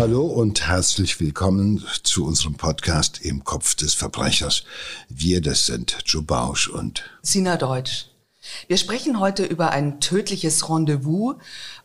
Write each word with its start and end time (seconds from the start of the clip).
Hallo 0.00 0.24
und 0.24 0.66
herzlich 0.66 1.20
willkommen 1.20 1.84
zu 2.04 2.24
unserem 2.24 2.54
Podcast 2.54 3.20
Im 3.20 3.44
Kopf 3.44 3.74
des 3.74 3.92
Verbrechers. 3.92 4.62
Wir, 5.10 5.42
das 5.42 5.66
sind 5.66 5.98
Joe 6.06 6.22
Bausch 6.22 6.68
und 6.68 7.04
Sina 7.20 7.58
Deutsch. 7.58 8.06
Wir 8.66 8.78
sprechen 8.78 9.20
heute 9.20 9.44
über 9.44 9.72
ein 9.72 10.00
tödliches 10.00 10.70
Rendezvous. 10.70 11.34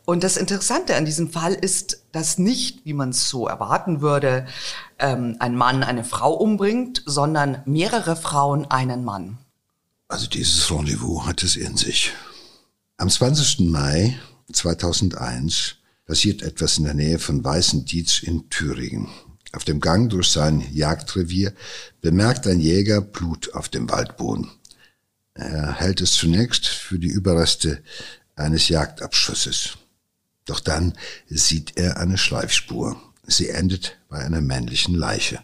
Und 0.06 0.24
das 0.24 0.38
Interessante 0.38 0.96
an 0.96 1.04
diesem 1.04 1.30
Fall 1.30 1.52
ist, 1.52 2.04
dass 2.12 2.38
nicht, 2.38 2.86
wie 2.86 2.94
man 2.94 3.10
es 3.10 3.28
so 3.28 3.48
erwarten 3.48 4.00
würde, 4.00 4.46
ähm, 4.98 5.36
ein 5.38 5.54
Mann 5.54 5.82
eine 5.82 6.02
Frau 6.02 6.32
umbringt, 6.32 7.02
sondern 7.04 7.60
mehrere 7.66 8.16
Frauen 8.16 8.64
einen 8.64 9.04
Mann. 9.04 9.36
Also 10.08 10.26
dieses 10.26 10.70
Rendezvous 10.70 11.26
hat 11.26 11.42
es 11.42 11.54
in 11.54 11.76
sich. 11.76 12.14
Am 12.96 13.10
20. 13.10 13.68
Mai 13.70 14.18
2001 14.50 15.76
passiert 16.06 16.42
etwas 16.42 16.78
in 16.78 16.84
der 16.84 16.94
Nähe 16.94 17.18
von 17.18 17.44
Weißendietz 17.44 18.22
in 18.22 18.48
Thüringen. 18.48 19.08
Auf 19.52 19.64
dem 19.64 19.80
Gang 19.80 20.08
durch 20.10 20.28
sein 20.28 20.64
Jagdrevier 20.72 21.52
bemerkt 22.00 22.46
ein 22.46 22.60
Jäger 22.60 23.00
Blut 23.00 23.54
auf 23.54 23.68
dem 23.68 23.90
Waldboden. 23.90 24.50
Er 25.34 25.74
hält 25.74 26.00
es 26.00 26.12
zunächst 26.12 26.66
für 26.66 26.98
die 26.98 27.08
Überreste 27.08 27.82
eines 28.34 28.68
Jagdabschusses. 28.68 29.76
Doch 30.44 30.60
dann 30.60 30.96
sieht 31.28 31.76
er 31.76 31.98
eine 31.98 32.18
Schleifspur. 32.18 33.00
Sie 33.26 33.48
endet 33.48 33.98
bei 34.08 34.18
einer 34.18 34.40
männlichen 34.40 34.94
Leiche. 34.94 35.40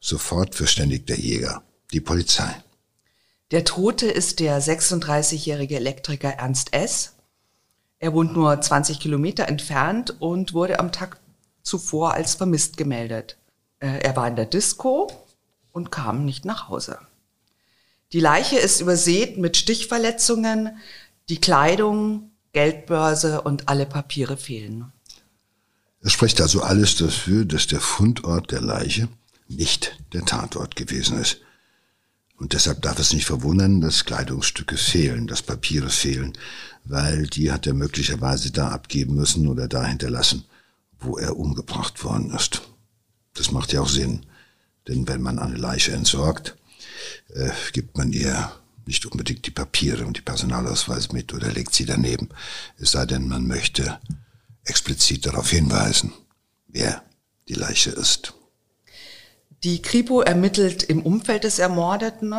Sofort 0.00 0.54
verständigt 0.54 1.08
der 1.08 1.18
Jäger 1.18 1.62
die 1.92 2.00
Polizei. 2.00 2.54
Der 3.50 3.64
Tote 3.64 4.06
ist 4.06 4.40
der 4.40 4.62
36-jährige 4.62 5.76
Elektriker 5.76 6.30
Ernst 6.30 6.72
S. 6.72 7.14
Er 8.00 8.14
wohnt 8.14 8.32
nur 8.32 8.58
20 8.58 8.98
Kilometer 8.98 9.46
entfernt 9.46 10.16
und 10.20 10.54
wurde 10.54 10.80
am 10.80 10.90
Tag 10.90 11.18
zuvor 11.62 12.14
als 12.14 12.34
vermisst 12.34 12.78
gemeldet. 12.78 13.36
Äh, 13.78 14.00
er 14.00 14.16
war 14.16 14.26
in 14.26 14.36
der 14.36 14.46
Disco 14.46 15.12
und 15.70 15.92
kam 15.92 16.24
nicht 16.24 16.46
nach 16.46 16.68
Hause. 16.70 16.98
Die 18.12 18.20
Leiche 18.20 18.58
ist 18.58 18.80
übersät 18.80 19.36
mit 19.36 19.58
Stichverletzungen, 19.58 20.78
die 21.28 21.40
Kleidung, 21.40 22.30
Geldbörse 22.52 23.42
und 23.42 23.68
alle 23.68 23.84
Papiere 23.84 24.38
fehlen. 24.38 24.90
Es 26.00 26.12
spricht 26.12 26.40
also 26.40 26.62
alles 26.62 26.96
dafür, 26.96 27.44
dass 27.44 27.66
der 27.66 27.80
Fundort 27.80 28.50
der 28.50 28.62
Leiche 28.62 29.08
nicht 29.46 29.98
der 30.14 30.24
Tatort 30.24 30.74
gewesen 30.74 31.20
ist. 31.20 31.42
Und 32.40 32.54
deshalb 32.54 32.80
darf 32.80 32.98
es 32.98 33.12
nicht 33.12 33.26
verwundern, 33.26 33.82
dass 33.82 34.06
Kleidungsstücke 34.06 34.78
fehlen, 34.78 35.26
dass 35.26 35.42
Papiere 35.42 35.90
fehlen, 35.90 36.32
weil 36.84 37.26
die 37.26 37.52
hat 37.52 37.66
er 37.66 37.74
möglicherweise 37.74 38.50
da 38.50 38.70
abgeben 38.70 39.14
müssen 39.14 39.46
oder 39.46 39.68
da 39.68 39.84
hinterlassen, 39.84 40.44
wo 40.98 41.18
er 41.18 41.36
umgebracht 41.36 42.02
worden 42.02 42.30
ist. 42.30 42.62
Das 43.34 43.52
macht 43.52 43.74
ja 43.74 43.82
auch 43.82 43.90
Sinn, 43.90 44.24
denn 44.88 45.06
wenn 45.06 45.20
man 45.20 45.38
eine 45.38 45.56
Leiche 45.56 45.92
entsorgt, 45.92 46.56
äh, 47.34 47.50
gibt 47.74 47.98
man 47.98 48.10
ihr 48.10 48.50
nicht 48.86 49.04
unbedingt 49.04 49.46
die 49.46 49.50
Papiere 49.50 50.06
und 50.06 50.16
die 50.16 50.22
Personalausweise 50.22 51.12
mit 51.12 51.34
oder 51.34 51.52
legt 51.52 51.74
sie 51.74 51.84
daneben. 51.84 52.30
Es 52.78 52.92
sei 52.92 53.04
denn, 53.04 53.28
man 53.28 53.46
möchte 53.46 54.00
explizit 54.64 55.26
darauf 55.26 55.50
hinweisen, 55.50 56.14
wer 56.68 57.04
die 57.48 57.54
Leiche 57.54 57.90
ist. 57.90 58.32
Die 59.62 59.82
Kripo 59.82 60.22
ermittelt 60.22 60.82
im 60.82 61.02
Umfeld 61.02 61.44
des 61.44 61.58
Ermordeten. 61.58 62.34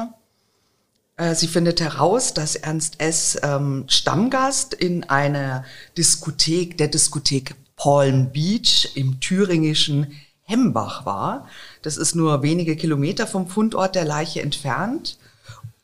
Äh, 1.18 1.36
sie 1.36 1.48
findet 1.48 1.80
heraus, 1.80 2.34
dass 2.34 2.56
Ernst 2.56 3.00
S. 3.00 3.38
Ähm, 3.44 3.86
Stammgast 3.88 4.74
in 4.74 5.04
einer 5.08 5.64
Diskothek, 5.98 6.80
der 6.80 6.88
Diskothek 6.88 7.56
Palm 7.76 8.32
Beach 8.32 8.92
im 8.96 9.20
thüringischen 9.20 10.20
Hembach 10.44 11.06
war. 11.06 11.48
Das 11.84 11.98
ist 11.98 12.16
nur 12.16 12.42
wenige 12.42 12.76
Kilometer 12.76 13.28
vom 13.28 13.48
Fundort 13.48 13.94
der 13.94 14.06
Leiche 14.06 14.42
entfernt. 14.42 15.20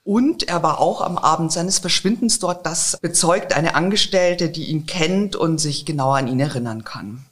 Und 0.03 0.47
er 0.47 0.63
war 0.63 0.79
auch 0.79 1.01
am 1.01 1.19
Abend 1.19 1.51
seines 1.51 1.77
Verschwindens 1.77 2.39
dort. 2.39 2.65
Das 2.65 2.97
bezeugt 2.99 3.53
eine 3.53 3.75
Angestellte, 3.75 4.49
die 4.49 4.65
ihn 4.65 4.87
kennt 4.87 5.35
und 5.35 5.59
sich 5.59 5.85
genauer 5.85 6.17
an 6.17 6.27
ihn 6.27 6.39
erinnern 6.39 6.83
kann. 6.83 7.25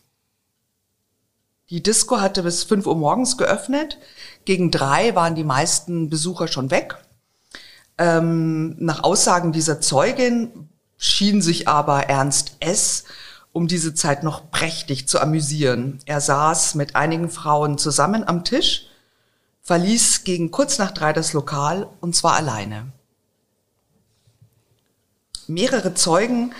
Die 1.69 1.81
Disco 1.81 2.21
hatte 2.21 2.43
bis 2.43 2.63
5 2.63 2.85
Uhr 2.85 2.95
morgens 2.95 3.37
geöffnet. 3.37 3.97
Gegen 4.45 4.69
drei 4.69 5.15
waren 5.15 5.35
die 5.35 5.43
meisten 5.43 6.09
Besucher 6.09 6.47
schon 6.47 6.69
weg. 6.69 6.97
Ähm, 7.97 8.75
nach 8.77 9.03
Aussagen 9.03 9.51
dieser 9.51 9.81
Zeugin 9.81 10.69
schien 10.97 11.41
sich 11.41 11.67
aber 11.67 12.03
Ernst 12.03 12.57
S 12.59 13.05
um 13.55 13.67
diese 13.69 13.93
Zeit 13.93 14.21
noch 14.21 14.51
prächtig 14.51 15.07
zu 15.07 15.17
amüsieren. 15.21 15.99
Er 16.05 16.19
saß 16.19 16.75
mit 16.75 16.97
einigen 16.97 17.29
Frauen 17.29 17.77
zusammen 17.77 18.27
am 18.27 18.43
Tisch, 18.43 18.87
verließ 19.61 20.25
gegen 20.25 20.51
kurz 20.51 20.77
nach 20.77 20.91
drei 20.91 21.13
das 21.13 21.31
Lokal 21.31 21.87
und 22.01 22.17
zwar 22.17 22.33
alleine. 22.33 22.87
Mehrere 25.47 25.93
Zeugen 25.93 26.53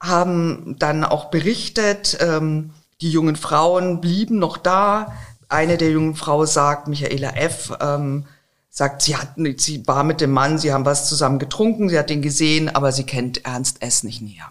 haben 0.00 0.76
dann 0.78 1.04
auch 1.04 1.26
berichtet, 1.26 2.16
ähm, 2.20 2.72
die 3.02 3.10
jungen 3.10 3.36
Frauen 3.36 4.00
blieben 4.00 4.38
noch 4.38 4.56
da. 4.56 5.12
Eine 5.48 5.76
der 5.76 5.90
jungen 5.90 6.14
Frauen 6.14 6.46
sagt, 6.46 6.88
Michaela 6.88 7.36
F., 7.36 7.72
ähm, 7.80 8.24
sagt, 8.70 9.02
sie, 9.02 9.16
hat, 9.16 9.34
sie 9.58 9.86
war 9.86 10.02
mit 10.02 10.20
dem 10.22 10.30
Mann, 10.30 10.58
sie 10.58 10.72
haben 10.72 10.86
was 10.86 11.08
zusammen 11.08 11.38
getrunken, 11.38 11.90
sie 11.90 11.98
hat 11.98 12.10
ihn 12.10 12.22
gesehen, 12.22 12.70
aber 12.70 12.90
sie 12.90 13.04
kennt 13.04 13.44
Ernst 13.44 13.82
S. 13.82 14.02
nicht 14.02 14.22
näher. 14.22 14.50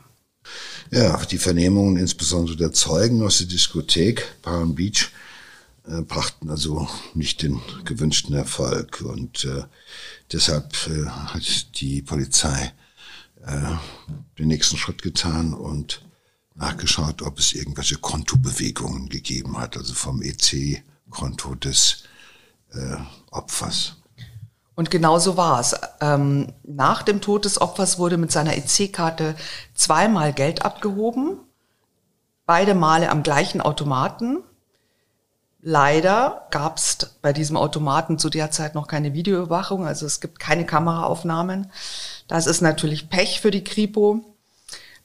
Ja, 0.92 1.18
die 1.26 1.38
Vernehmungen 1.38 1.98
insbesondere 1.98 2.58
der 2.58 2.74
Zeugen 2.74 3.24
aus 3.24 3.38
der 3.38 3.48
Diskothek 3.48 4.42
Palm 4.42 4.76
Beach 4.76 5.10
äh, 5.88 6.02
brachten 6.02 6.50
also 6.50 6.88
nicht 7.14 7.42
den 7.42 7.62
gewünschten 7.86 8.36
Erfolg 8.36 9.02
und 9.02 9.46
äh, 9.46 9.64
deshalb 10.32 10.76
äh, 10.88 11.06
hat 11.08 11.80
die 11.80 12.02
Polizei 12.02 12.74
äh, 13.48 13.76
den 14.38 14.50
nächsten 14.50 14.78
Schritt 14.78 15.02
getan 15.02 15.54
und 15.54 16.02
nachgeschaut, 16.62 17.22
ob 17.24 17.40
es 17.40 17.54
irgendwelche 17.54 17.98
Kontobewegungen 17.98 19.10
gegeben 19.10 19.58
hat, 19.58 19.76
also 19.76 19.94
vom 19.94 20.22
EC-Konto 20.22 21.56
des 21.56 22.04
äh, 22.74 22.98
Opfers. 23.32 23.98
Und 24.76 24.90
genau 24.90 25.20
so 25.20 25.38
war 25.38 25.60
es. 25.60 25.76
Ähm, 26.00 26.54
nach 26.64 27.04
dem 27.04 27.20
Tod 27.20 27.46
des 27.46 27.60
Opfers 27.60 28.00
wurde 28.00 28.18
mit 28.18 28.32
seiner 28.32 28.56
EC-Karte 28.56 29.36
zweimal 29.74 30.34
Geld 30.34 30.64
abgehoben, 30.64 31.40
beide 32.46 32.74
Male 32.74 33.10
am 33.10 33.24
gleichen 33.24 33.62
Automaten. 33.62 34.40
Leider 35.64 36.48
gab 36.50 36.78
es 36.78 36.98
bei 37.22 37.34
diesem 37.34 37.58
Automaten 37.58 38.18
zu 38.18 38.30
der 38.30 38.50
Zeit 38.50 38.74
noch 38.74 38.88
keine 38.88 39.14
Videoüberwachung, 39.14 39.86
also 39.86 40.08
es 40.08 40.20
gibt 40.20 40.40
keine 40.40 40.66
Kameraaufnahmen. 40.66 41.72
Das 42.28 42.48
ist 42.48 42.62
natürlich 42.62 43.10
Pech 43.10 43.42
für 43.42 43.52
die 43.52 43.64
Kripo. 43.64 44.31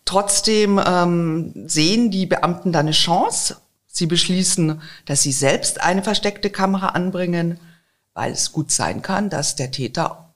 Trotzdem 0.06 0.80
ähm, 0.84 1.68
sehen 1.68 2.10
die 2.10 2.24
Beamten 2.24 2.72
da 2.72 2.80
eine 2.80 2.92
Chance. 2.92 3.58
Sie 3.86 4.06
beschließen, 4.06 4.80
dass 5.04 5.22
sie 5.22 5.32
selbst 5.32 5.82
eine 5.82 6.02
versteckte 6.02 6.48
Kamera 6.48 6.88
anbringen 6.88 7.60
weil 8.16 8.32
es 8.32 8.50
gut 8.50 8.72
sein 8.72 9.02
kann, 9.02 9.28
dass 9.28 9.56
der 9.56 9.70
Täter 9.70 10.34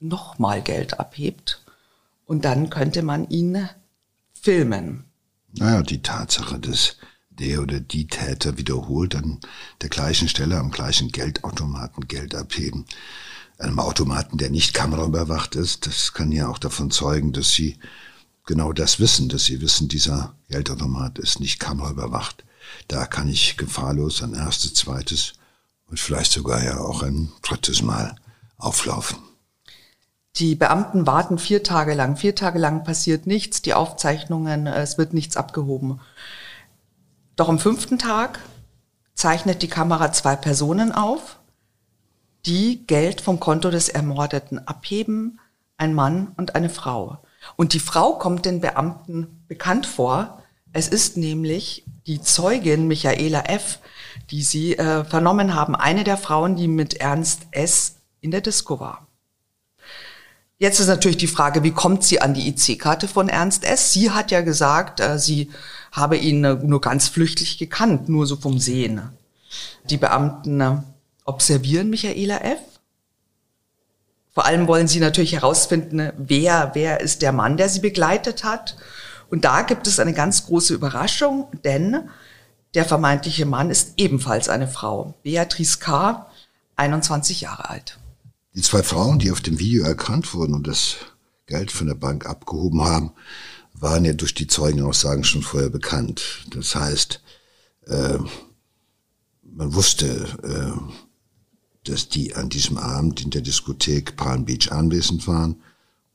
nochmal 0.00 0.62
Geld 0.62 0.98
abhebt 0.98 1.62
und 2.24 2.46
dann 2.46 2.70
könnte 2.70 3.02
man 3.02 3.28
ihn 3.28 3.68
filmen. 4.32 5.04
Naja, 5.52 5.82
die 5.82 6.00
Tatsache, 6.00 6.58
dass 6.58 6.96
der 7.28 7.60
oder 7.60 7.78
die 7.78 8.06
Täter 8.06 8.56
wiederholt 8.56 9.14
an 9.14 9.38
der 9.82 9.90
gleichen 9.90 10.28
Stelle 10.28 10.56
am 10.56 10.70
gleichen 10.70 11.12
Geldautomaten 11.12 12.08
Geld 12.08 12.34
abheben, 12.34 12.86
einem 13.58 13.80
Automaten, 13.80 14.38
der 14.38 14.48
nicht 14.48 14.72
kameraüberwacht 14.72 15.56
ist, 15.56 15.86
das 15.86 16.14
kann 16.14 16.32
ja 16.32 16.48
auch 16.48 16.58
davon 16.58 16.90
zeugen, 16.90 17.34
dass 17.34 17.50
sie 17.50 17.78
genau 18.50 18.72
das 18.72 18.98
wissen, 18.98 19.28
dass 19.28 19.44
sie 19.44 19.60
wissen, 19.60 19.86
dieser 19.86 20.34
Geldautomat 20.48 21.20
ist 21.20 21.38
nicht 21.38 21.60
kameraüberwacht. 21.60 22.44
Da 22.88 23.06
kann 23.06 23.28
ich 23.28 23.56
gefahrlos 23.56 24.24
ein 24.24 24.34
erstes, 24.34 24.74
zweites 24.74 25.34
und 25.86 26.00
vielleicht 26.00 26.32
sogar 26.32 26.60
ja 26.60 26.80
auch 26.80 27.04
ein 27.04 27.30
drittes 27.42 27.80
Mal 27.80 28.16
auflaufen. 28.58 29.18
Die 30.34 30.56
Beamten 30.56 31.06
warten 31.06 31.38
vier 31.38 31.62
Tage 31.62 31.94
lang. 31.94 32.16
Vier 32.16 32.34
Tage 32.34 32.58
lang 32.58 32.82
passiert 32.82 33.24
nichts, 33.28 33.62
die 33.62 33.72
Aufzeichnungen, 33.72 34.66
es 34.66 34.98
wird 34.98 35.14
nichts 35.14 35.36
abgehoben. 35.36 36.00
Doch 37.36 37.48
am 37.48 37.60
fünften 37.60 38.00
Tag 38.00 38.40
zeichnet 39.14 39.62
die 39.62 39.68
Kamera 39.68 40.12
zwei 40.12 40.34
Personen 40.34 40.90
auf, 40.90 41.38
die 42.46 42.84
Geld 42.84 43.20
vom 43.20 43.38
Konto 43.38 43.70
des 43.70 43.88
Ermordeten 43.88 44.58
abheben, 44.58 45.38
ein 45.76 45.94
Mann 45.94 46.32
und 46.36 46.56
eine 46.56 46.68
Frau. 46.68 47.22
Und 47.56 47.72
die 47.72 47.80
Frau 47.80 48.14
kommt 48.14 48.46
den 48.46 48.60
Beamten 48.60 49.44
bekannt 49.48 49.86
vor. 49.86 50.42
Es 50.72 50.88
ist 50.88 51.16
nämlich 51.16 51.84
die 52.06 52.20
Zeugin 52.20 52.86
Michaela 52.86 53.42
F., 53.42 53.78
die 54.30 54.42
Sie 54.42 54.76
äh, 54.76 55.04
vernommen 55.04 55.54
haben. 55.54 55.74
Eine 55.74 56.04
der 56.04 56.16
Frauen, 56.16 56.56
die 56.56 56.68
mit 56.68 56.94
Ernst 56.94 57.42
S. 57.50 57.96
in 58.20 58.30
der 58.30 58.40
Disco 58.40 58.78
war. 58.80 59.06
Jetzt 60.58 60.78
ist 60.78 60.88
natürlich 60.88 61.16
die 61.16 61.26
Frage, 61.26 61.62
wie 61.62 61.70
kommt 61.70 62.04
sie 62.04 62.20
an 62.20 62.34
die 62.34 62.46
IC-Karte 62.48 63.08
von 63.08 63.30
Ernst 63.30 63.64
S? 63.64 63.94
Sie 63.94 64.10
hat 64.10 64.30
ja 64.30 64.42
gesagt, 64.42 65.00
äh, 65.00 65.18
sie 65.18 65.50
habe 65.90 66.18
ihn 66.18 66.44
äh, 66.44 66.54
nur 66.54 66.82
ganz 66.82 67.08
flüchtig 67.08 67.56
gekannt, 67.56 68.10
nur 68.10 68.26
so 68.26 68.36
vom 68.36 68.58
Sehen. 68.58 69.00
Die 69.88 69.96
Beamten 69.96 70.60
äh, 70.60 70.76
observieren 71.24 71.88
Michaela 71.88 72.42
F. 72.42 72.58
Vor 74.40 74.46
allem 74.46 74.68
wollen 74.68 74.88
sie 74.88 75.00
natürlich 75.00 75.34
herausfinden, 75.34 76.12
wer, 76.16 76.70
wer 76.72 77.02
ist 77.02 77.20
der 77.20 77.30
Mann, 77.30 77.58
der 77.58 77.68
sie 77.68 77.80
begleitet 77.80 78.42
hat. 78.42 78.74
Und 79.28 79.44
da 79.44 79.60
gibt 79.60 79.86
es 79.86 80.00
eine 80.00 80.14
ganz 80.14 80.46
große 80.46 80.72
Überraschung, 80.72 81.48
denn 81.62 82.08
der 82.72 82.86
vermeintliche 82.86 83.44
Mann 83.44 83.68
ist 83.68 83.92
ebenfalls 83.98 84.48
eine 84.48 84.66
Frau. 84.66 85.12
Beatrice 85.22 85.78
K., 85.78 86.26
21 86.76 87.42
Jahre 87.42 87.68
alt. 87.68 87.98
Die 88.54 88.62
zwei 88.62 88.82
Frauen, 88.82 89.18
die 89.18 89.30
auf 89.30 89.42
dem 89.42 89.58
Video 89.58 89.84
erkannt 89.84 90.32
wurden 90.32 90.54
und 90.54 90.66
das 90.66 90.96
Geld 91.44 91.70
von 91.70 91.88
der 91.88 91.94
Bank 91.94 92.24
abgehoben 92.24 92.82
haben, 92.82 93.12
waren 93.74 94.06
ja 94.06 94.14
durch 94.14 94.32
die 94.32 94.46
Zeugenaussagen 94.46 95.22
schon 95.22 95.42
vorher 95.42 95.68
bekannt. 95.68 96.46
Das 96.54 96.74
heißt, 96.74 97.20
äh, 97.88 98.16
man 99.42 99.74
wusste, 99.74 100.06
äh, 100.42 101.09
dass 101.84 102.08
die 102.08 102.34
an 102.34 102.48
diesem 102.48 102.76
Abend 102.76 103.22
in 103.22 103.30
der 103.30 103.40
Diskothek 103.40 104.16
Palm 104.16 104.44
Beach 104.44 104.70
anwesend 104.70 105.26
waren. 105.26 105.56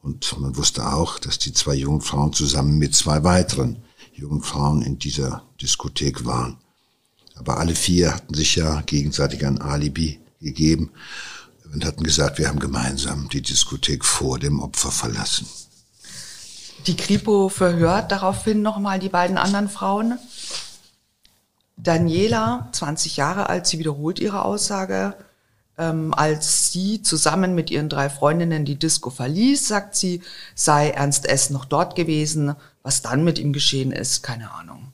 Und 0.02 0.40
man 0.40 0.56
wusste 0.56 0.94
auch, 0.94 1.18
dass 1.20 1.40
die 1.40 1.54
zwei 1.54 1.74
jungen 1.74 2.02
Frauen 2.02 2.34
zusammen 2.34 2.78
mit 2.78 2.94
zwei 2.94 3.24
weiteren 3.24 3.84
jungen 4.14 4.44
Frauen 4.44 4.82
in 4.82 5.00
dieser 5.00 5.44
Diskothek 5.62 6.26
waren. 6.26 6.58
Aber 7.36 7.58
alle 7.58 7.76
vier 7.76 8.14
hatten 8.14 8.34
sich 8.34 8.56
ja 8.56 8.82
gegenseitig 8.82 9.46
ein 9.46 9.60
Alibi 9.60 10.20
gegeben 10.40 10.92
und 11.74 11.86
hatten 11.86 12.04
gesagt, 12.04 12.38
wir 12.38 12.48
haben 12.48 12.60
gemeinsam 12.60 13.28
die 13.30 13.42
Diskothek 13.42 14.06
vor 14.06 14.40
dem 14.40 14.62
Opfer 14.62 14.92
verlassen. 14.92 15.48
Die 16.88 16.96
Kripo 16.96 17.50
verhört 17.50 18.12
daraufhin 18.12 18.62
nochmal 18.62 19.00
die 19.00 19.10
beiden 19.10 19.38
anderen 19.38 19.70
Frauen. 19.70 20.20
Daniela, 21.78 22.70
20 22.72 23.18
Jahre 23.18 23.50
alt, 23.50 23.66
sie 23.66 23.80
wiederholt 23.80 24.20
ihre 24.20 24.46
Aussage. 24.46 25.16
Ähm, 25.78 26.14
als 26.14 26.72
sie 26.72 27.02
zusammen 27.02 27.54
mit 27.54 27.70
ihren 27.70 27.90
drei 27.90 28.10
Freundinnen 28.10 28.64
die 28.64 28.80
Disco 28.80 29.10
verließ, 29.10 29.68
sagt 29.68 29.96
sie, 29.96 30.22
sei 30.56 30.92
Ernst 30.92 31.28
S. 31.28 31.50
noch 31.50 31.66
dort 31.66 31.96
gewesen. 31.96 32.56
Was 32.82 33.02
dann 33.02 33.24
mit 33.24 33.40
ihm 33.40 33.52
geschehen 33.52 33.92
ist, 33.92 34.24
keine 34.24 34.52
Ahnung. 34.52 34.92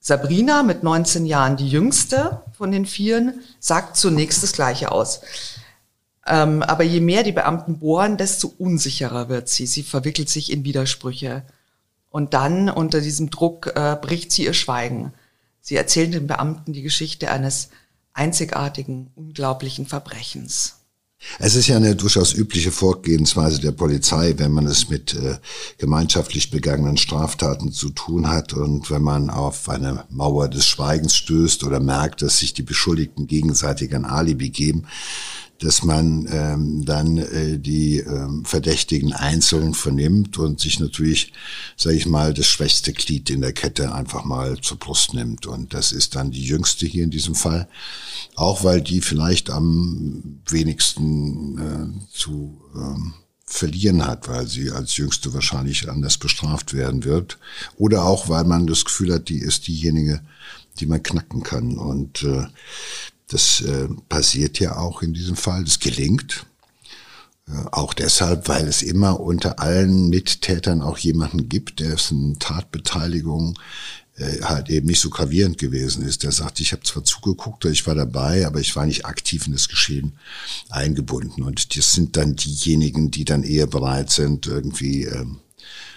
Sabrina, 0.00 0.62
mit 0.62 0.82
19 0.82 1.26
Jahren 1.26 1.56
die 1.56 1.68
jüngste 1.68 2.42
von 2.56 2.72
den 2.72 2.86
Vieren, 2.86 3.40
sagt 3.60 3.96
zunächst 3.96 4.42
das 4.42 4.52
Gleiche 4.52 4.92
aus. 4.92 5.20
Ähm, 6.26 6.62
aber 6.62 6.84
je 6.84 7.00
mehr 7.00 7.22
die 7.22 7.32
Beamten 7.32 7.78
bohren, 7.78 8.16
desto 8.16 8.52
unsicherer 8.58 9.28
wird 9.28 9.48
sie. 9.48 9.66
Sie 9.66 9.82
verwickelt 9.82 10.28
sich 10.28 10.52
in 10.52 10.64
Widersprüche. 10.64 11.42
Und 12.10 12.34
dann 12.34 12.68
unter 12.68 13.00
diesem 13.00 13.30
Druck 13.30 13.72
äh, 13.74 13.96
bricht 14.00 14.32
sie 14.32 14.44
ihr 14.44 14.54
Schweigen. 14.54 15.12
Sie 15.60 15.76
erzählt 15.76 16.14
den 16.14 16.26
Beamten 16.26 16.72
die 16.72 16.82
Geschichte 16.82 17.30
eines 17.30 17.70
einzigartigen, 18.18 19.10
unglaublichen 19.14 19.86
Verbrechens. 19.86 20.74
Es 21.40 21.56
ist 21.56 21.66
ja 21.66 21.76
eine 21.76 21.96
durchaus 21.96 22.32
übliche 22.32 22.70
Vorgehensweise 22.70 23.60
der 23.60 23.72
Polizei, 23.72 24.34
wenn 24.36 24.52
man 24.52 24.66
es 24.66 24.88
mit 24.88 25.14
äh, 25.14 25.38
gemeinschaftlich 25.76 26.50
begangenen 26.50 26.96
Straftaten 26.96 27.72
zu 27.72 27.90
tun 27.90 28.28
hat 28.28 28.52
und 28.52 28.88
wenn 28.90 29.02
man 29.02 29.28
auf 29.28 29.68
eine 29.68 30.04
Mauer 30.10 30.48
des 30.48 30.66
Schweigens 30.66 31.16
stößt 31.16 31.64
oder 31.64 31.80
merkt, 31.80 32.22
dass 32.22 32.38
sich 32.38 32.54
die 32.54 32.62
Beschuldigten 32.62 33.26
gegenseitig 33.26 33.94
ein 33.96 34.04
Alibi 34.04 34.50
geben, 34.50 34.86
dass 35.60 35.82
man 35.82 36.28
ähm, 36.30 36.84
dann 36.84 37.18
äh, 37.18 37.58
die 37.58 37.98
ähm, 37.98 38.44
Verdächtigen 38.44 39.12
einzeln 39.12 39.74
vernimmt 39.74 40.38
und 40.38 40.60
sich 40.60 40.78
natürlich, 40.78 41.32
sage 41.76 41.96
ich 41.96 42.06
mal, 42.06 42.32
das 42.32 42.46
schwächste 42.46 42.92
Glied 42.92 43.28
in 43.30 43.40
der 43.40 43.52
Kette 43.52 43.92
einfach 43.92 44.24
mal 44.24 44.60
zur 44.60 44.78
Brust 44.78 45.14
nimmt. 45.14 45.46
Und 45.46 45.74
das 45.74 45.90
ist 45.90 46.14
dann 46.14 46.30
die 46.30 46.44
jüngste 46.44 46.86
hier 46.86 47.04
in 47.04 47.10
diesem 47.10 47.34
Fall, 47.34 47.68
auch 48.36 48.62
weil 48.62 48.80
die 48.80 49.00
vielleicht 49.00 49.50
am 49.50 50.40
wenigsten 50.48 51.58
äh, 51.58 52.16
zu 52.16 52.60
ähm, 52.76 53.14
verlieren 53.44 54.06
hat, 54.06 54.28
weil 54.28 54.46
sie 54.46 54.70
als 54.70 54.96
Jüngste 54.96 55.32
wahrscheinlich 55.34 55.88
anders 55.90 56.18
bestraft 56.18 56.74
werden 56.74 57.04
wird. 57.04 57.38
Oder 57.76 58.04
auch, 58.04 58.28
weil 58.28 58.44
man 58.44 58.66
das 58.66 58.84
Gefühl 58.84 59.14
hat, 59.14 59.28
die 59.28 59.38
ist 59.38 59.66
diejenige, 59.66 60.20
die 60.78 60.86
man 60.86 61.02
knacken 61.02 61.42
kann. 61.42 61.78
Und 61.78 62.22
äh, 62.22 62.46
das 63.28 63.60
äh, 63.60 63.88
passiert 64.08 64.58
ja 64.58 64.76
auch 64.76 65.02
in 65.02 65.12
diesem 65.12 65.36
Fall, 65.36 65.64
das 65.64 65.78
gelingt. 65.78 66.46
Äh, 67.46 67.52
auch 67.72 67.94
deshalb, 67.94 68.48
weil 68.48 68.66
es 68.66 68.82
immer 68.82 69.20
unter 69.20 69.60
allen 69.60 70.08
Mittätern 70.08 70.82
auch 70.82 70.98
jemanden 70.98 71.48
gibt, 71.48 71.80
dessen 71.80 72.38
Tatbeteiligung 72.38 73.58
äh, 74.16 74.42
halt 74.42 74.68
eben 74.68 74.86
nicht 74.86 75.00
so 75.00 75.10
gravierend 75.10 75.58
gewesen 75.58 76.04
ist. 76.04 76.22
Der 76.22 76.32
sagt, 76.32 76.60
ich 76.60 76.72
habe 76.72 76.82
zwar 76.82 77.04
zugeguckt, 77.04 77.64
ich 77.66 77.86
war 77.86 77.94
dabei, 77.94 78.46
aber 78.46 78.60
ich 78.60 78.74
war 78.74 78.86
nicht 78.86 79.06
aktiv 79.06 79.46
in 79.46 79.52
das 79.52 79.68
Geschehen 79.68 80.18
eingebunden. 80.70 81.42
Und 81.42 81.76
das 81.76 81.92
sind 81.92 82.16
dann 82.16 82.34
diejenigen, 82.34 83.10
die 83.10 83.24
dann 83.24 83.42
eher 83.42 83.66
bereit 83.66 84.10
sind, 84.10 84.46
irgendwie 84.46 85.04
ähm, 85.04 85.40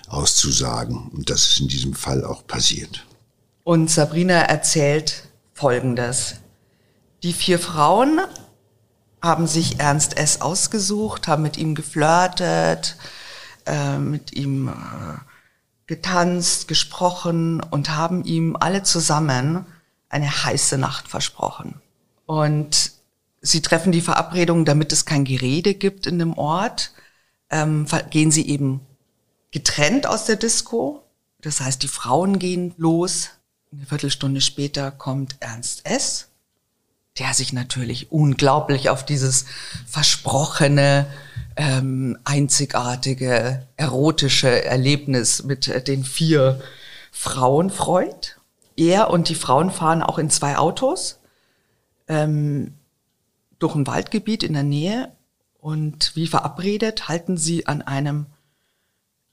auszusagen. 0.08 1.08
Und 1.14 1.30
das 1.30 1.48
ist 1.48 1.62
in 1.62 1.68
diesem 1.70 1.94
Fall 1.94 2.24
auch 2.24 2.46
passiert. 2.46 3.06
Und 3.64 3.90
Sabrina 3.90 4.42
erzählt 4.42 5.24
Folgendes. 5.54 6.41
Die 7.24 7.34
vier 7.34 7.60
Frauen 7.60 8.20
haben 9.22 9.46
sich 9.46 9.80
Ernst 9.80 10.18
S. 10.18 10.42
ausgesucht, 10.42 11.28
haben 11.28 11.44
mit 11.44 11.58
ihm 11.58 11.76
geflirtet, 11.76 12.98
äh, 13.68 14.00
mit 14.00 14.34
ihm 14.34 14.70
äh, 14.70 14.72
getanzt, 15.86 16.68
gesprochen 16.68 17.62
und 17.62 17.92
haben 17.92 18.24
ihm 18.24 18.58
alle 18.60 18.82
zusammen 18.82 19.66
eine 20.10 20.46
heiße 20.46 20.80
Nacht 20.80 21.08
versprochen. 21.08 21.80
Und 22.26 22.94
sie 23.42 23.62
treffen 23.62 23.92
die 23.92 24.02
Verabredung, 24.02 24.66
damit 24.66 24.92
es 24.92 25.06
kein 25.06 25.24
Gerede 25.24 25.76
gibt 25.76 26.08
in 26.08 26.18
dem 26.18 26.34
Ort, 26.34 26.92
ähm, 27.52 27.86
gehen 28.10 28.32
sie 28.32 28.48
eben 28.48 28.82
getrennt 29.52 30.08
aus 30.08 30.26
der 30.26 30.38
Disco. 30.38 31.04
Das 31.42 31.62
heißt, 31.62 31.84
die 31.84 31.88
Frauen 31.88 32.40
gehen 32.40 32.74
los. 32.78 33.30
Eine 33.72 33.86
Viertelstunde 33.86 34.42
später 34.42 34.90
kommt 34.90 35.36
Ernst 35.40 35.86
S 35.86 36.31
der 37.20 37.34
sich 37.34 37.54
natürlich 37.54 38.12
unglaublich 38.12 38.90
auf 38.90 39.06
dieses 39.06 39.46
versprochene, 39.86 41.08
ähm, 41.58 42.18
einzigartige, 42.24 43.68
erotische 43.76 44.64
Erlebnis 44.64 45.44
mit 45.44 45.68
äh, 45.68 45.84
den 45.84 46.04
vier 46.04 46.62
Frauen 47.12 47.70
freut. 47.70 48.38
Er 48.78 49.10
und 49.10 49.28
die 49.28 49.36
Frauen 49.36 49.70
fahren 49.70 50.02
auch 50.02 50.18
in 50.18 50.30
zwei 50.30 50.58
Autos 50.58 51.20
ähm, 52.08 52.76
durch 53.60 53.76
ein 53.76 53.86
Waldgebiet 53.86 54.44
in 54.44 54.54
der 54.54 54.64
Nähe 54.64 55.12
und 55.60 56.16
wie 56.16 56.28
verabredet 56.28 57.10
halten 57.10 57.38
sie 57.38 57.68
an 57.68 57.82
einem 57.82 58.26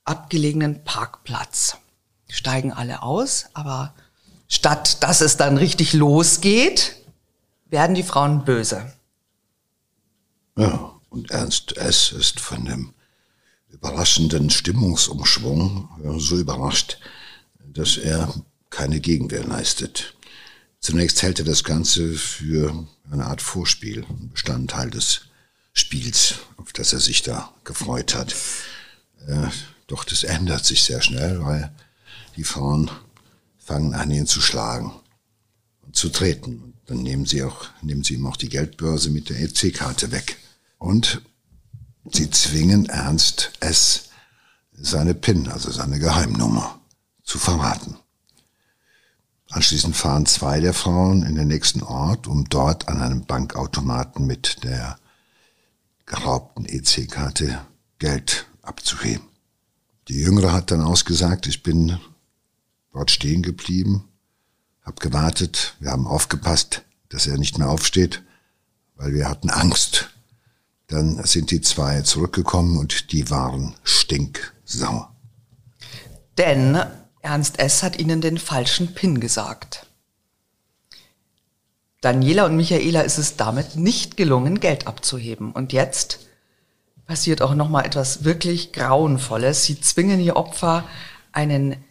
abgelegenen 0.03 0.83
Parkplatz. 0.83 1.77
Steigen 2.27 2.73
alle 2.73 3.01
aus, 3.01 3.45
aber 3.53 3.93
statt 4.47 5.01
dass 5.01 5.21
es 5.21 5.37
dann 5.37 5.57
richtig 5.57 5.93
losgeht, 5.93 6.98
werden 7.69 7.95
die 7.95 8.03
Frauen 8.03 8.45
böse. 8.45 8.93
Ja, 10.57 10.99
und 11.09 11.31
Ernst 11.31 11.77
S. 11.77 12.11
ist 12.11 12.39
von 12.39 12.65
dem 12.65 12.93
überraschenden 13.69 14.49
Stimmungsumschwung 14.49 15.89
so 16.17 16.37
überrascht, 16.37 16.99
dass 17.65 17.97
er 17.97 18.33
keine 18.69 18.99
Gegenwehr 18.99 19.43
leistet. 19.43 20.15
Zunächst 20.79 21.21
hält 21.21 21.39
er 21.39 21.45
das 21.45 21.63
Ganze 21.63 22.13
für 22.13 22.87
eine 23.11 23.25
Art 23.25 23.41
Vorspiel, 23.41 24.05
Bestandteil 24.31 24.89
des 24.89 25.21
Spiels, 25.73 26.35
auf 26.57 26.73
das 26.73 26.93
er 26.93 26.99
sich 26.99 27.21
da 27.21 27.53
gefreut 27.63 28.15
hat. 28.15 28.35
Äh, 29.27 29.47
doch 29.87 30.03
das 30.03 30.23
ändert 30.23 30.65
sich 30.65 30.83
sehr 30.83 31.01
schnell, 31.01 31.43
weil 31.43 31.71
die 32.35 32.43
Frauen 32.43 32.89
fangen 33.57 33.93
an, 33.93 34.11
ihn 34.11 34.27
zu 34.27 34.41
schlagen 34.41 34.93
und 35.81 35.95
zu 35.95 36.09
treten. 36.09 36.73
Dann 36.89 37.03
nehmen 37.03 37.27
sie 37.27 37.43
auch, 37.43 37.67
nehmen 37.83 38.03
sie 38.03 38.15
ihm 38.15 38.25
auch 38.25 38.35
die 38.35 38.49
Geldbörse 38.49 39.11
mit 39.11 39.29
der 39.29 39.39
EC-Karte 39.39 40.11
weg. 40.11 40.37
Und 40.79 41.21
sie 42.11 42.31
zwingen 42.31 42.87
Ernst 42.87 43.51
S. 43.59 44.09
seine 44.73 45.13
PIN, 45.13 45.49
also 45.49 45.69
seine 45.69 45.99
Geheimnummer, 45.99 46.81
zu 47.23 47.37
verraten. 47.37 47.95
Anschließend 49.51 49.95
fahren 49.95 50.25
zwei 50.25 50.61
der 50.61 50.73
Frauen 50.73 51.21
in 51.21 51.35
den 51.35 51.47
nächsten 51.47 51.83
Ort, 51.83 52.25
um 52.25 52.49
dort 52.49 52.87
an 52.87 53.01
einem 53.01 53.23
Bankautomaten 53.23 54.25
mit 54.25 54.63
der 54.63 54.97
geraubten 56.07 56.65
EC-Karte 56.65 57.61
Geld 57.99 58.47
abzuheben. 58.63 59.27
Die 60.07 60.19
Jüngere 60.19 60.53
hat 60.53 60.71
dann 60.71 60.81
ausgesagt, 60.81 61.45
ich 61.45 61.61
bin 61.61 61.99
dort 62.91 63.11
stehen 63.11 63.43
geblieben 63.43 64.08
hab 64.83 64.99
gewartet, 64.99 65.75
wir 65.79 65.91
haben 65.91 66.07
aufgepasst, 66.07 66.83
dass 67.09 67.27
er 67.27 67.37
nicht 67.37 67.57
mehr 67.57 67.69
aufsteht, 67.69 68.23
weil 68.95 69.13
wir 69.13 69.29
hatten 69.29 69.49
Angst, 69.49 70.09
Dann 70.87 71.23
sind 71.23 71.51
die 71.51 71.61
zwei 71.61 72.01
zurückgekommen 72.01 72.77
und 72.77 73.11
die 73.11 73.29
waren 73.29 73.75
stinksauer. 73.83 75.15
Denn 76.37 76.81
Ernst 77.21 77.59
S. 77.59 77.83
hat 77.83 77.99
ihnen 77.99 78.21
den 78.21 78.37
falschen 78.39 78.95
Pin 78.95 79.19
gesagt. 79.19 79.85
Daniela 82.01 82.45
und 82.45 82.55
Michaela 82.55 83.01
ist 83.01 83.17
es 83.17 83.35
damit 83.35 83.75
nicht 83.75 84.17
gelungen, 84.17 84.59
Geld 84.59 84.87
abzuheben. 84.87 85.51
Und 85.51 85.73
jetzt 85.73 86.19
passiert 87.05 87.41
auch 87.41 87.55
noch 87.55 87.69
mal 87.69 87.85
etwas 87.85 88.23
wirklich 88.23 88.71
grauenvolles. 88.71 89.65
Sie 89.65 89.79
zwingen 89.81 90.19
ihr 90.19 90.37
Opfer 90.37 90.85
einen 91.31 91.83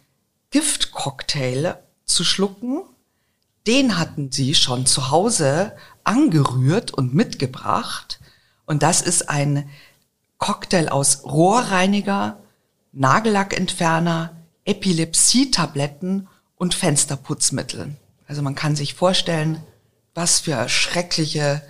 Giftcocktail 0.49 1.77
zu 2.09 2.23
schlucken. 2.23 2.83
Den 3.67 3.97
hatten 3.97 4.31
sie 4.31 4.55
schon 4.55 4.85
zu 4.85 5.11
Hause 5.11 5.73
angerührt 6.03 6.91
und 6.91 7.13
mitgebracht. 7.13 8.19
Und 8.65 8.83
das 8.83 9.01
ist 9.01 9.29
ein 9.29 9.69
Cocktail 10.37 10.89
aus 10.89 11.23
Rohrreiniger, 11.23 12.39
Nagellackentferner, 12.91 14.35
Epilepsietabletten 14.65 16.27
und 16.55 16.73
Fensterputzmitteln. 16.73 17.97
Also 18.27 18.41
man 18.41 18.55
kann 18.55 18.75
sich 18.75 18.93
vorstellen, 18.93 19.61
was 20.13 20.39
für 20.39 20.69
schreckliche, 20.69 21.61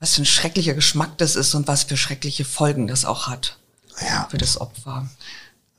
was 0.00 0.14
für 0.14 0.22
ein 0.22 0.26
schrecklicher 0.26 0.74
Geschmack 0.74 1.18
das 1.18 1.36
ist 1.36 1.54
und 1.54 1.68
was 1.68 1.84
für 1.84 1.96
schreckliche 1.96 2.44
Folgen 2.44 2.86
das 2.86 3.04
auch 3.04 3.26
hat 3.26 3.58
ja. 4.02 4.26
für 4.30 4.38
das 4.38 4.60
Opfer. 4.60 5.08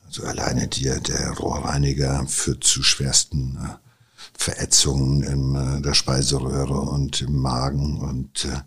Also 0.06 0.24
alleine 0.24 0.68
die, 0.68 0.84
der 0.84 1.30
Rohrreiniger 1.30 2.26
führt 2.26 2.64
zu 2.64 2.82
schwersten 2.82 3.56
äh, 3.56 3.89
Verätzungen 4.36 5.22
in 5.22 5.54
äh, 5.54 5.82
der 5.82 5.94
Speiseröhre 5.94 6.80
und 6.80 7.20
im 7.20 7.36
Magen 7.36 7.98
und 7.98 8.44
äh, 8.44 8.60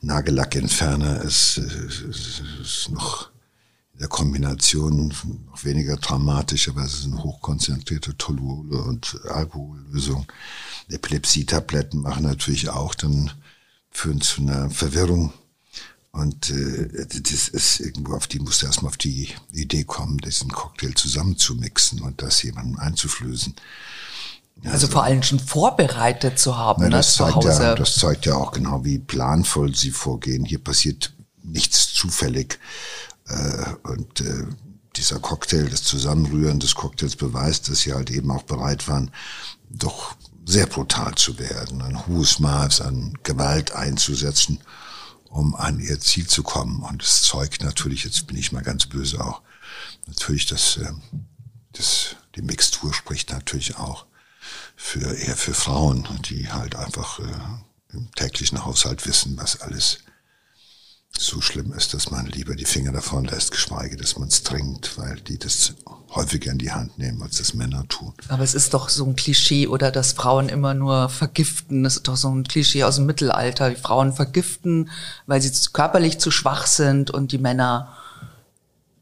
Nagellackentferner 0.00 1.22
ist, 1.22 1.58
ist, 1.58 2.42
ist 2.60 2.90
noch 2.90 3.30
in 3.92 4.00
der 4.00 4.08
Kombination 4.08 5.12
noch 5.46 5.64
weniger 5.64 5.96
dramatisch, 5.96 6.68
aber 6.68 6.84
es 6.84 6.94
ist 6.94 7.06
eine 7.06 7.22
hochkonzentrierte 7.22 8.16
Toluole 8.16 8.78
und 8.78 9.20
Alkohollösung. 9.28 10.26
Epilepsietabletten 10.88 12.00
machen 12.00 12.24
natürlich 12.24 12.70
auch 12.70 12.94
dann 12.94 13.30
führen 13.90 14.20
zu 14.20 14.42
einer 14.42 14.70
Verwirrung. 14.70 15.32
Und 16.12 16.50
äh, 16.50 17.06
das 17.06 17.48
ist 17.48 17.80
irgendwo 17.80 18.14
auf 18.14 18.26
die 18.26 18.40
musste 18.40 18.66
erstmal 18.66 18.90
auf 18.90 18.96
die 18.96 19.28
Idee 19.52 19.84
kommen, 19.84 20.18
diesen 20.18 20.50
Cocktail 20.50 20.92
zusammenzumixen 20.94 22.00
und 22.00 22.20
das 22.22 22.42
jemandem 22.42 22.78
einzuflößen. 22.78 23.54
Also, 24.64 24.88
vor 24.88 25.04
allem 25.04 25.22
schon 25.22 25.40
vorbereitet 25.40 26.38
zu 26.38 26.56
haben. 26.56 26.82
Na, 26.82 26.90
das, 26.90 27.18
ne, 27.18 27.26
zeigt 27.26 27.44
ja, 27.44 27.74
das 27.74 27.94
zeigt 27.96 28.26
ja 28.26 28.34
auch 28.34 28.52
genau, 28.52 28.84
wie 28.84 28.98
planvoll 28.98 29.74
sie 29.74 29.90
vorgehen. 29.90 30.44
Hier 30.44 30.62
passiert 30.62 31.14
nichts 31.42 31.92
zufällig. 31.94 32.58
Äh, 33.26 33.88
und 33.88 34.20
äh, 34.20 34.46
dieser 34.96 35.18
Cocktail, 35.18 35.68
das 35.68 35.82
Zusammenrühren 35.82 36.60
des 36.60 36.74
Cocktails 36.74 37.16
beweist, 37.16 37.68
dass 37.70 37.80
sie 37.80 37.94
halt 37.94 38.10
eben 38.10 38.30
auch 38.30 38.42
bereit 38.42 38.88
waren, 38.88 39.10
doch 39.70 40.14
sehr 40.44 40.66
brutal 40.66 41.14
zu 41.14 41.38
werden, 41.38 41.80
ein 41.80 42.06
hohes 42.06 42.40
Maß 42.40 42.80
an 42.80 43.16
Gewalt 43.22 43.72
einzusetzen, 43.72 44.60
um 45.28 45.54
an 45.54 45.78
ihr 45.78 46.00
Ziel 46.00 46.26
zu 46.26 46.42
kommen. 46.42 46.82
Und 46.82 47.02
es 47.02 47.22
zeugt 47.22 47.62
natürlich, 47.62 48.04
jetzt 48.04 48.26
bin 48.26 48.36
ich 48.36 48.52
mal 48.52 48.62
ganz 48.62 48.86
böse 48.86 49.24
auch, 49.24 49.42
natürlich, 50.06 50.46
dass 50.46 50.76
äh, 50.76 50.92
das, 51.72 52.16
die 52.34 52.42
Mixtur 52.42 52.92
spricht 52.92 53.30
natürlich 53.30 53.76
auch 53.76 54.06
für 54.82 55.14
eher 55.14 55.36
für 55.36 55.54
Frauen, 55.54 56.08
die 56.28 56.50
halt 56.50 56.74
einfach 56.74 57.20
äh, 57.20 57.92
im 57.92 58.10
täglichen 58.16 58.64
Haushalt 58.64 59.06
wissen, 59.06 59.36
was 59.36 59.60
alles 59.60 59.98
so 61.16 61.40
schlimm 61.40 61.72
ist, 61.74 61.92
dass 61.92 62.10
man 62.10 62.26
lieber 62.26 62.56
die 62.56 62.64
Finger 62.64 62.90
davon 62.90 63.24
lässt, 63.26 63.50
geschweige, 63.52 63.96
dass 63.96 64.16
man 64.18 64.28
es 64.28 64.42
trinkt, 64.42 64.96
weil 64.96 65.20
die 65.20 65.38
das 65.38 65.74
häufiger 66.14 66.50
in 66.50 66.58
die 66.58 66.72
Hand 66.72 66.98
nehmen, 66.98 67.22
als 67.22 67.38
das 67.38 67.52
Männer 67.52 67.86
tun. 67.88 68.14
Aber 68.28 68.42
es 68.42 68.54
ist 68.54 68.72
doch 68.72 68.88
so 68.88 69.04
ein 69.04 69.16
Klischee, 69.16 69.66
oder 69.66 69.90
dass 69.90 70.12
Frauen 70.12 70.48
immer 70.48 70.72
nur 70.72 71.08
vergiften. 71.08 71.84
Das 71.84 71.96
ist 71.96 72.08
doch 72.08 72.16
so 72.16 72.34
ein 72.34 72.44
Klischee 72.44 72.82
aus 72.84 72.96
dem 72.96 73.06
Mittelalter. 73.06 73.70
Die 73.70 73.76
Frauen 73.76 74.12
vergiften, 74.12 74.90
weil 75.26 75.42
sie 75.42 75.52
körperlich 75.72 76.18
zu 76.18 76.30
schwach 76.30 76.66
sind 76.66 77.10
und 77.10 77.32
die 77.32 77.38
Männer 77.38 77.96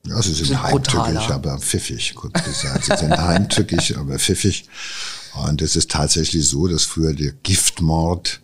ja, 0.04 0.20
sie 0.22 0.32
sind, 0.32 0.46
sind 0.46 0.62
heimtückisch, 0.62 1.30
aber 1.30 1.58
pfiffig, 1.58 2.14
kurz 2.14 2.42
gesagt. 2.42 2.84
Sie 2.84 2.96
sind 2.96 3.16
heimtückisch, 3.18 3.96
aber 3.96 4.18
pfiffig. 4.18 4.68
Und 5.46 5.62
es 5.62 5.76
ist 5.76 5.90
tatsächlich 5.90 6.48
so, 6.48 6.66
dass 6.66 6.84
früher 6.84 7.14
der 7.14 7.32
Giftmord 7.32 8.40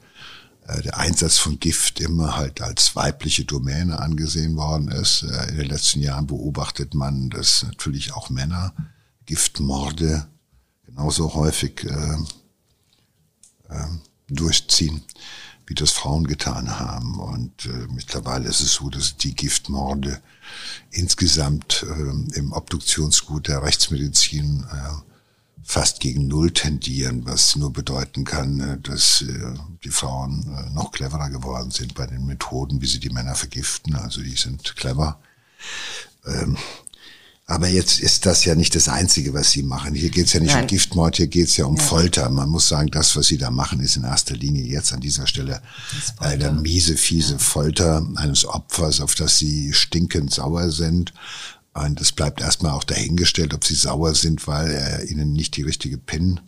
äh, 0.66 0.82
der 0.82 0.96
Einsatz 0.98 1.38
von 1.38 1.60
Gift 1.60 2.00
immer 2.00 2.36
halt 2.36 2.60
als 2.60 2.96
weibliche 2.96 3.44
Domäne 3.44 3.98
angesehen 4.00 4.56
worden 4.56 4.88
ist. 4.88 5.22
Äh, 5.22 5.50
in 5.50 5.56
den 5.58 5.68
letzten 5.68 6.00
Jahren 6.00 6.26
beobachtet 6.26 6.94
man, 6.94 7.30
dass 7.30 7.62
natürlich 7.62 8.14
auch 8.14 8.30
Männer 8.30 8.74
Giftmorde 9.26 10.28
genauso 10.86 11.34
häufig 11.34 11.84
äh, 11.84 12.16
äh, 13.68 13.86
durchziehen, 14.28 15.02
wie 15.66 15.74
das 15.74 15.90
Frauen 15.90 16.26
getan 16.26 16.78
haben. 16.78 17.18
Und 17.18 17.66
äh, 17.66 17.86
mittlerweile 17.90 18.48
ist 18.48 18.60
es 18.60 18.74
so, 18.74 18.88
dass 18.90 19.16
die 19.16 19.34
Giftmorde 19.34 20.20
insgesamt 20.90 21.84
äh, 21.88 22.38
im 22.38 22.52
Obduktionsgut 22.52 23.48
der 23.48 23.62
Rechtsmedizin 23.62 24.64
äh, 24.70 25.13
fast 25.64 26.00
gegen 26.00 26.28
Null 26.28 26.52
tendieren, 26.52 27.24
was 27.24 27.56
nur 27.56 27.72
bedeuten 27.72 28.24
kann, 28.24 28.60
äh, 28.60 28.78
dass 28.80 29.22
äh, 29.22 29.54
die 29.82 29.90
Frauen 29.90 30.44
äh, 30.56 30.70
noch 30.74 30.92
cleverer 30.92 31.30
geworden 31.30 31.70
sind 31.70 31.94
bei 31.94 32.06
den 32.06 32.26
Methoden, 32.26 32.80
wie 32.80 32.86
sie 32.86 33.00
die 33.00 33.10
Männer 33.10 33.34
vergiften. 33.34 33.96
Also 33.96 34.22
die 34.22 34.36
sind 34.36 34.76
clever. 34.76 35.18
Ähm, 36.26 36.56
aber 37.46 37.68
jetzt 37.68 38.00
ist 38.00 38.24
das 38.24 38.46
ja 38.46 38.54
nicht 38.54 38.74
das 38.74 38.88
Einzige, 38.88 39.34
was 39.34 39.50
sie 39.50 39.62
machen. 39.62 39.94
Hier 39.94 40.08
geht 40.08 40.26
es 40.26 40.32
ja 40.32 40.40
nicht 40.40 40.54
Nein. 40.54 40.62
um 40.62 40.66
Giftmord, 40.66 41.16
hier 41.16 41.26
geht 41.26 41.48
es 41.48 41.58
ja 41.58 41.66
um 41.66 41.76
ja. 41.76 41.82
Folter. 41.82 42.30
Man 42.30 42.48
muss 42.48 42.68
sagen, 42.68 42.90
das, 42.90 43.14
was 43.16 43.26
sie 43.26 43.36
da 43.36 43.50
machen, 43.50 43.80
ist 43.80 43.96
in 43.96 44.04
erster 44.04 44.34
Linie 44.34 44.64
jetzt 44.64 44.94
an 44.94 45.00
dieser 45.00 45.26
Stelle 45.26 45.60
eine 46.18 46.52
miese, 46.52 46.96
fiese 46.96 47.34
ja. 47.34 47.38
Folter 47.38 48.06
eines 48.16 48.46
Opfers, 48.46 49.02
auf 49.02 49.14
das 49.14 49.38
sie 49.38 49.74
stinkend 49.74 50.32
sauer 50.32 50.70
sind 50.70 51.12
und 51.74 52.00
es 52.00 52.12
bleibt 52.12 52.40
erstmal 52.40 52.72
auch 52.72 52.84
dahingestellt, 52.84 53.52
ob 53.52 53.64
sie 53.64 53.74
sauer 53.74 54.14
sind, 54.14 54.46
weil 54.46 54.70
er 54.70 55.04
ihnen 55.10 55.32
nicht 55.32 55.56
die 55.56 55.62
richtige 55.62 55.98
PIN 55.98 56.40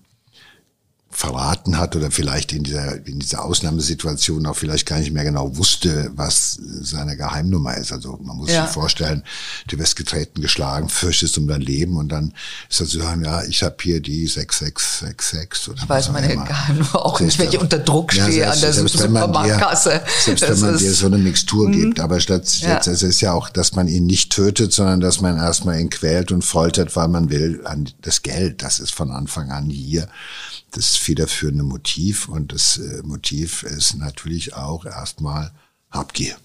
verraten 1.17 1.79
hat 1.79 1.97
oder 1.97 2.11
vielleicht 2.11 2.53
in 2.53 2.63
dieser, 2.63 3.07
in 3.07 3.19
dieser 3.19 3.43
Ausnahmesituation 3.43 4.45
auch 4.45 4.55
vielleicht 4.55 4.85
gar 4.85 4.99
nicht 4.99 5.13
mehr 5.13 5.25
genau 5.25 5.57
wusste, 5.57 6.11
was 6.15 6.61
seine 6.83 7.17
Geheimnummer 7.17 7.75
ist. 7.75 7.91
Also 7.91 8.19
man 8.23 8.37
muss 8.37 8.51
ja. 8.51 8.67
sich 8.67 8.75
vorstellen, 8.75 9.23
du 9.67 9.79
wirst 9.79 9.97
getreten, 9.97 10.43
geschlagen, 10.43 10.91
fürchtest 10.91 11.39
um 11.39 11.49
dein 11.49 11.63
Leben 11.63 11.97
und 11.97 12.11
dann 12.11 12.35
ist 12.69 12.83
er 12.83 12.87
zu 12.87 12.99
sagen, 12.99 13.25
ja, 13.25 13.43
ich 13.45 13.63
habe 13.63 13.77
hier 13.81 14.03
die 14.03 14.27
6666 14.27 15.71
oder 15.71 15.83
Ich 15.83 15.89
weiß 15.89 16.13
meine 16.13 16.37
Geheimnummer 16.37 17.07
auch 17.07 17.19
nicht, 17.21 17.39
wenn 17.39 17.49
ich 17.49 17.59
unter 17.59 17.79
Druck 17.79 18.13
stehe 18.13 18.41
ja, 18.41 18.53
selbst, 18.53 18.81
an 18.81 18.87
der 18.87 18.99
Supermarktkasse. 18.99 20.03
Selbst 20.23 20.43
wenn 20.43 20.61
man 20.61 20.77
dir 20.77 20.93
so 20.93 21.07
eine 21.07 21.17
Mixtur 21.17 21.69
mhm. 21.69 21.73
gibt, 21.73 22.01
aber 22.01 22.21
statt, 22.21 22.47
ja. 22.59 22.77
es 22.77 23.03
ist 23.03 23.23
ja 23.23 23.33
auch, 23.33 23.49
dass 23.49 23.75
man 23.75 23.89
ihn 23.89 24.05
nicht 24.05 24.33
tötet, 24.33 24.75
sondern 24.75 25.01
dass 25.01 25.23
man 25.23 25.39
erstmal 25.39 25.81
ihn 25.81 25.89
quält 25.89 26.31
und 26.31 26.45
foltert, 26.45 26.95
weil 26.95 27.09
man 27.09 27.31
will, 27.31 27.63
an 27.65 27.89
das 28.03 28.21
Geld, 28.21 28.63
das 28.63 28.81
ist 28.81 28.95
von 28.95 29.11
Anfang 29.11 29.51
an 29.51 29.71
hier 29.71 30.09
das 30.77 30.97
federführende 31.07 31.63
Motiv. 31.63 32.29
Und 32.29 32.53
das 32.53 32.79
äh, 32.79 33.03
Motiv 33.05 33.63
ist 33.63 33.95
natürlich 33.95 34.55
auch 34.55 34.85
erstmal 34.85 35.53
Habgier. 35.91 36.37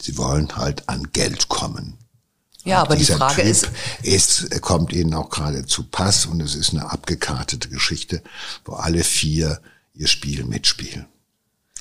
Sie 0.00 0.16
wollen 0.16 0.56
halt 0.56 0.88
an 0.88 1.10
Geld 1.12 1.48
kommen. 1.48 1.98
Ja, 2.64 2.82
aber 2.82 2.96
die 2.96 3.04
Frage 3.04 3.42
typ 3.42 3.44
ist, 3.44 3.70
ist, 4.02 4.60
kommt 4.60 4.92
ihnen 4.92 5.14
auch 5.14 5.30
gerade 5.30 5.66
zu 5.66 5.84
Pass 5.84 6.26
und 6.26 6.40
es 6.40 6.54
ist 6.54 6.70
eine 6.70 6.90
abgekartete 6.90 7.68
Geschichte, 7.68 8.22
wo 8.64 8.74
alle 8.74 9.04
vier 9.04 9.60
ihr 9.94 10.08
Spiel 10.08 10.44
mitspielen 10.44 11.06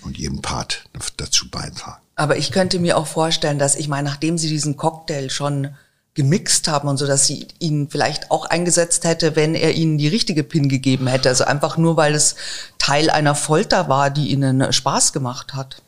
und 0.03 0.17
jeden 0.17 0.41
Part 0.41 0.85
dazu 1.17 1.49
beitragen. 1.49 2.01
Aber 2.15 2.37
ich 2.37 2.51
könnte 2.51 2.79
mir 2.79 2.97
auch 2.97 3.07
vorstellen, 3.07 3.59
dass 3.59 3.75
ich 3.75 3.87
meine, 3.87 4.07
nachdem 4.07 4.37
sie 4.37 4.47
diesen 4.47 4.77
Cocktail 4.77 5.29
schon 5.29 5.75
gemixt 6.15 6.69
haben 6.69 6.87
und 6.87 6.97
so, 6.97 7.05
dass 7.05 7.27
sie 7.27 7.47
ihn 7.59 7.89
vielleicht 7.89 8.31
auch 8.31 8.45
eingesetzt 8.45 9.03
hätte, 9.03 9.35
wenn 9.35 9.53
er 9.53 9.73
ihnen 9.73 9.97
die 9.97 10.07
richtige 10.07 10.43
PIN 10.43 10.69
gegeben 10.69 11.07
hätte. 11.07 11.29
Also 11.29 11.43
einfach 11.43 11.77
nur, 11.77 11.97
weil 11.97 12.15
es 12.15 12.35
Teil 12.79 13.09
einer 13.09 13.35
Folter 13.35 13.89
war, 13.89 14.09
die 14.09 14.29
ihnen 14.29 14.71
Spaß 14.71 15.13
gemacht 15.13 15.53
hat. 15.53 15.81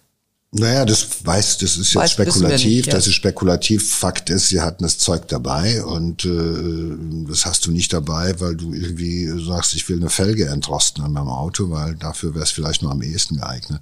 Naja, 0.52 0.86
das 0.86 1.26
weiß, 1.26 1.58
das 1.58 1.78
ist 1.78 1.94
jetzt 1.94 1.96
weiß, 1.96 2.12
spekulativ, 2.12 2.66
nicht, 2.66 2.86
ja. 2.88 2.94
das 2.94 3.08
ist 3.08 3.14
spekulativ. 3.14 3.96
Fakt 3.96 4.30
ist, 4.30 4.48
sie 4.48 4.62
hatten 4.62 4.84
das 4.84 4.98
Zeug 4.98 5.28
dabei 5.28 5.84
und 5.84 6.24
äh, 6.26 7.28
das 7.28 7.46
hast 7.46 7.66
du 7.66 7.72
nicht 7.72 7.92
dabei, 7.92 8.40
weil 8.40 8.56
du 8.56 8.74
irgendwie 8.74 9.28
sagst, 9.46 9.76
ich 9.76 9.88
will 9.90 9.98
eine 9.98 10.10
Felge 10.10 10.48
entrosten 10.48 11.04
an 11.04 11.12
meinem 11.14 11.28
Auto, 11.28 11.70
weil 11.70 11.96
dafür 11.96 12.34
wäre 12.34 12.46
es 12.46 12.52
vielleicht 12.52 12.82
nur 12.82 12.92
am 12.92 13.02
ehesten 13.02 13.38
geeignet. 13.38 13.82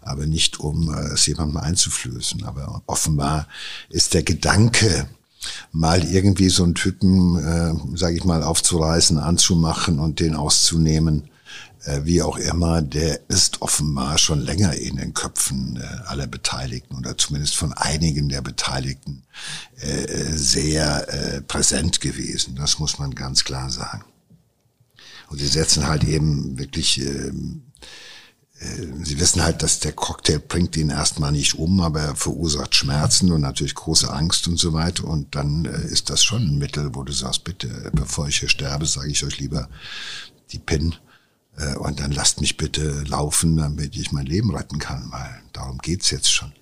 Aber 0.00 0.26
nicht, 0.26 0.60
um 0.60 0.92
äh, 0.94 1.14
es 1.14 1.26
jemandem 1.26 1.58
einzuflößen. 1.58 2.44
Aber 2.44 2.82
offenbar 2.86 3.48
ist 3.90 4.14
der 4.14 4.22
Gedanke, 4.22 5.08
mal 5.72 6.04
irgendwie 6.04 6.48
so 6.48 6.64
einen 6.64 6.74
Typen, 6.74 7.36
äh, 7.38 7.96
sage 7.96 8.16
ich 8.16 8.24
mal, 8.24 8.42
aufzureißen, 8.42 9.18
anzumachen 9.18 9.98
und 9.98 10.20
den 10.20 10.34
auszunehmen, 10.34 11.28
äh, 11.84 12.04
wie 12.04 12.22
auch 12.22 12.36
immer, 12.36 12.82
der 12.82 13.20
ist 13.28 13.62
offenbar 13.62 14.18
schon 14.18 14.40
länger 14.40 14.74
in 14.74 14.96
den 14.96 15.14
Köpfen 15.14 15.80
äh, 15.80 16.06
aller 16.06 16.26
Beteiligten 16.26 16.96
oder 16.96 17.16
zumindest 17.16 17.56
von 17.56 17.72
einigen 17.72 18.28
der 18.28 18.42
Beteiligten 18.42 19.22
äh, 19.80 20.32
sehr 20.32 21.42
präsent 21.46 22.00
gewesen. 22.00 22.56
Das 22.56 22.78
muss 22.78 22.98
man 22.98 23.14
ganz 23.14 23.44
klar 23.44 23.70
sagen. 23.70 24.04
Und 25.30 25.38
sie 25.38 25.46
setzen 25.46 25.86
halt 25.86 26.04
eben 26.04 26.58
wirklich, 26.58 27.00
ähm, 27.00 27.62
sie 29.04 29.20
wissen 29.20 29.42
halt, 29.42 29.62
dass 29.62 29.80
der 29.80 29.92
Cocktail 29.92 30.38
bringt 30.40 30.76
ihn 30.76 30.90
erstmal 30.90 31.32
nicht 31.32 31.54
um, 31.54 31.80
aber 31.80 32.00
er 32.00 32.16
verursacht 32.16 32.74
Schmerzen 32.74 33.30
und 33.30 33.42
natürlich 33.42 33.74
große 33.74 34.12
Angst 34.12 34.48
und 34.48 34.58
so 34.58 34.72
weiter. 34.72 35.04
Und 35.04 35.34
dann 35.34 35.64
ist 35.64 36.10
das 36.10 36.24
schon 36.24 36.42
ein 36.42 36.58
Mittel, 36.58 36.94
wo 36.94 37.04
du 37.04 37.12
sagst, 37.12 37.44
bitte, 37.44 37.90
bevor 37.92 38.28
ich 38.28 38.38
hier 38.38 38.48
sterbe, 38.48 38.86
sage 38.86 39.10
ich 39.10 39.24
euch 39.24 39.38
lieber 39.38 39.68
die 40.50 40.58
PIN 40.58 40.94
äh, 41.56 41.76
und 41.76 42.00
dann 42.00 42.10
lasst 42.10 42.40
mich 42.40 42.56
bitte 42.56 43.04
laufen, 43.04 43.56
damit 43.56 43.96
ich 43.96 44.12
mein 44.12 44.26
Leben 44.26 44.54
retten 44.54 44.78
kann, 44.78 45.08
weil 45.10 45.42
darum 45.52 45.78
geht's 45.78 46.10
jetzt 46.10 46.32
schon. 46.32 46.52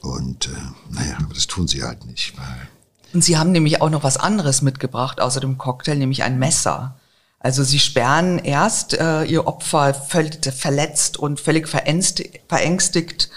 Und 0.00 0.46
äh, 0.46 0.50
naja, 0.90 1.16
aber 1.18 1.34
das 1.34 1.46
tun 1.46 1.66
sie 1.66 1.82
halt 1.82 2.04
nicht. 2.04 2.36
Weil 2.36 2.68
und 3.14 3.22
sie 3.22 3.38
haben 3.38 3.52
nämlich 3.52 3.80
auch 3.80 3.90
noch 3.90 4.02
was 4.02 4.16
anderes 4.16 4.60
mitgebracht, 4.60 5.20
außer 5.20 5.40
dem 5.40 5.56
Cocktail, 5.56 5.94
nämlich 5.94 6.24
ein 6.24 6.38
Messer. 6.38 6.96
Also 7.44 7.62
sie 7.62 7.78
sperren 7.78 8.38
erst 8.38 8.94
äh, 8.94 9.24
ihr 9.24 9.46
Opfer 9.46 9.92
verletzt 9.92 11.18
und 11.18 11.38
völlig 11.38 11.68
verängstigt 11.68 13.28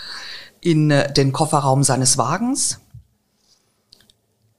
in 0.61 0.91
äh, 0.91 1.11
den 1.11 1.33
Kofferraum 1.33 1.83
seines 1.83 2.17
Wagens. 2.17 2.79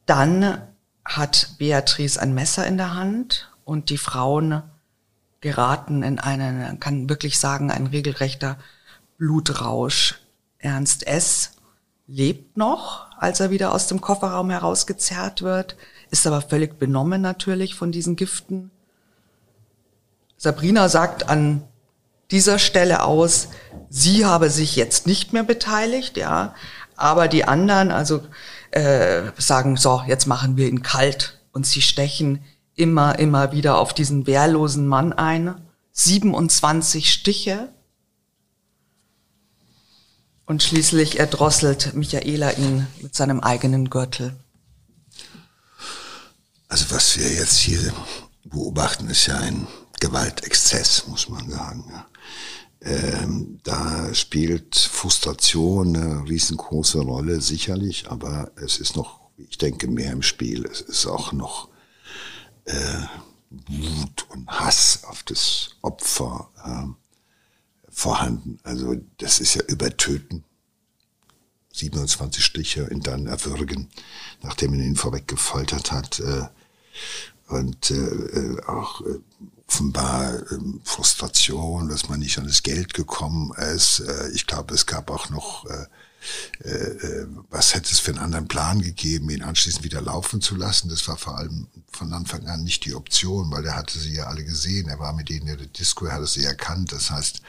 Dann 0.04 0.60
hat 1.02 1.54
Beatrice 1.56 2.20
ein 2.20 2.34
Messer 2.34 2.66
in 2.66 2.76
der 2.76 2.92
Hand 2.94 3.50
und 3.64 3.88
die 3.88 3.96
Frauen 3.96 4.64
geraten 5.40 6.02
in 6.02 6.18
einen, 6.18 6.78
kann 6.78 7.08
wirklich 7.08 7.38
sagen, 7.38 7.70
ein 7.70 7.86
regelrechter 7.86 8.58
Blutrausch. 9.16 10.16
Ernst 10.58 11.06
S. 11.06 11.52
lebt 12.06 12.58
noch, 12.58 13.06
als 13.16 13.40
er 13.40 13.50
wieder 13.50 13.72
aus 13.72 13.86
dem 13.86 14.02
Kofferraum 14.02 14.50
herausgezerrt 14.50 15.40
wird, 15.40 15.78
ist 16.10 16.26
aber 16.26 16.42
völlig 16.42 16.78
benommen 16.78 17.22
natürlich 17.22 17.74
von 17.74 17.92
diesen 17.92 18.14
Giften. 18.14 18.70
Sabrina 20.38 20.88
sagt 20.88 21.28
an 21.28 21.64
dieser 22.30 22.58
Stelle 22.58 23.02
aus, 23.02 23.48
sie 23.90 24.24
habe 24.24 24.50
sich 24.50 24.76
jetzt 24.76 25.06
nicht 25.06 25.32
mehr 25.32 25.42
beteiligt, 25.42 26.16
ja, 26.16 26.54
aber 26.96 27.28
die 27.28 27.44
anderen, 27.44 27.90
also 27.90 28.22
äh, 28.70 29.32
sagen, 29.36 29.76
so, 29.76 30.02
jetzt 30.06 30.26
machen 30.26 30.56
wir 30.56 30.68
ihn 30.68 30.82
kalt 30.82 31.40
und 31.52 31.66
sie 31.66 31.82
stechen 31.82 32.44
immer, 32.74 33.18
immer 33.18 33.52
wieder 33.52 33.78
auf 33.78 33.92
diesen 33.92 34.26
wehrlosen 34.26 34.86
Mann 34.86 35.12
ein. 35.12 35.60
27 35.92 37.12
Stiche. 37.12 37.72
Und 40.46 40.62
schließlich 40.62 41.18
erdrosselt 41.18 41.94
Michaela 41.94 42.52
ihn 42.52 42.86
mit 43.02 43.14
seinem 43.14 43.40
eigenen 43.40 43.90
Gürtel. 43.90 44.36
Also 46.68 46.86
was 46.90 47.18
wir 47.18 47.30
jetzt 47.30 47.56
hier 47.56 47.92
beobachten, 48.44 49.10
ist 49.10 49.26
ja 49.26 49.36
ein 49.38 49.66
Gewaltexzess, 50.00 51.06
muss 51.08 51.28
man 51.28 51.50
sagen. 51.50 51.92
Ähm, 52.80 53.58
da 53.64 54.14
spielt 54.14 54.76
Frustration 54.76 55.96
eine 55.96 56.28
riesengroße 56.28 57.00
Rolle, 57.00 57.40
sicherlich, 57.40 58.08
aber 58.10 58.52
es 58.56 58.78
ist 58.78 58.96
noch, 58.96 59.20
ich 59.36 59.58
denke, 59.58 59.88
mehr 59.88 60.12
im 60.12 60.22
Spiel. 60.22 60.64
Es 60.64 60.80
ist 60.80 61.06
auch 61.06 61.32
noch 61.32 61.68
äh, 62.64 63.02
Wut 63.50 64.26
und 64.30 64.48
Hass 64.48 65.04
auf 65.04 65.22
das 65.24 65.70
Opfer 65.82 66.50
äh, 66.64 67.90
vorhanden. 67.90 68.60
Also 68.62 68.96
das 69.18 69.40
ist 69.40 69.54
ja 69.54 69.62
Übertöten. 69.62 70.44
27 71.72 72.44
Stiche 72.44 72.88
und 72.88 73.06
dann 73.06 73.26
erwürgen, 73.26 73.88
nachdem 74.42 74.72
man 74.72 74.80
ihn 74.80 74.96
vorweg 74.96 75.28
gefoltert 75.28 75.92
hat. 75.92 76.20
Äh, 76.20 76.48
und 77.48 77.90
äh, 77.90 78.60
auch 78.66 79.00
äh, 79.02 79.20
offenbar 79.68 80.34
äh, 80.34 80.58
Frustration, 80.84 81.88
dass 81.88 82.08
man 82.08 82.20
nicht 82.20 82.38
an 82.38 82.46
das 82.46 82.62
Geld 82.62 82.94
gekommen 82.94 83.52
ist. 83.74 84.00
Äh, 84.00 84.30
ich 84.30 84.46
glaube, 84.46 84.74
es 84.74 84.86
gab 84.86 85.10
auch 85.10 85.30
noch 85.30 85.66
äh, 85.66 85.86
äh, 86.64 86.68
äh, 86.68 87.26
was 87.50 87.74
hätte 87.74 87.92
es 87.92 88.00
für 88.00 88.10
einen 88.10 88.20
anderen 88.20 88.48
Plan 88.48 88.82
gegeben, 88.82 89.30
ihn 89.30 89.42
anschließend 89.42 89.84
wieder 89.84 90.00
laufen 90.00 90.40
zu 90.40 90.56
lassen. 90.56 90.88
Das 90.88 91.06
war 91.08 91.16
vor 91.16 91.38
allem 91.38 91.68
von 91.92 92.12
Anfang 92.12 92.46
an 92.46 92.64
nicht 92.64 92.84
die 92.84 92.94
Option, 92.94 93.50
weil 93.50 93.64
er 93.64 93.76
hatte 93.76 93.98
sie 93.98 94.14
ja 94.14 94.26
alle 94.26 94.44
gesehen. 94.44 94.88
Er 94.88 94.98
war 94.98 95.12
mit 95.12 95.28
denen 95.28 95.46
in 95.46 95.58
der 95.58 95.66
Disco, 95.66 96.06
er 96.06 96.14
hatte 96.14 96.26
sie 96.26 96.44
erkannt. 96.44 96.92
Das 96.92 97.10
heißt, 97.10 97.42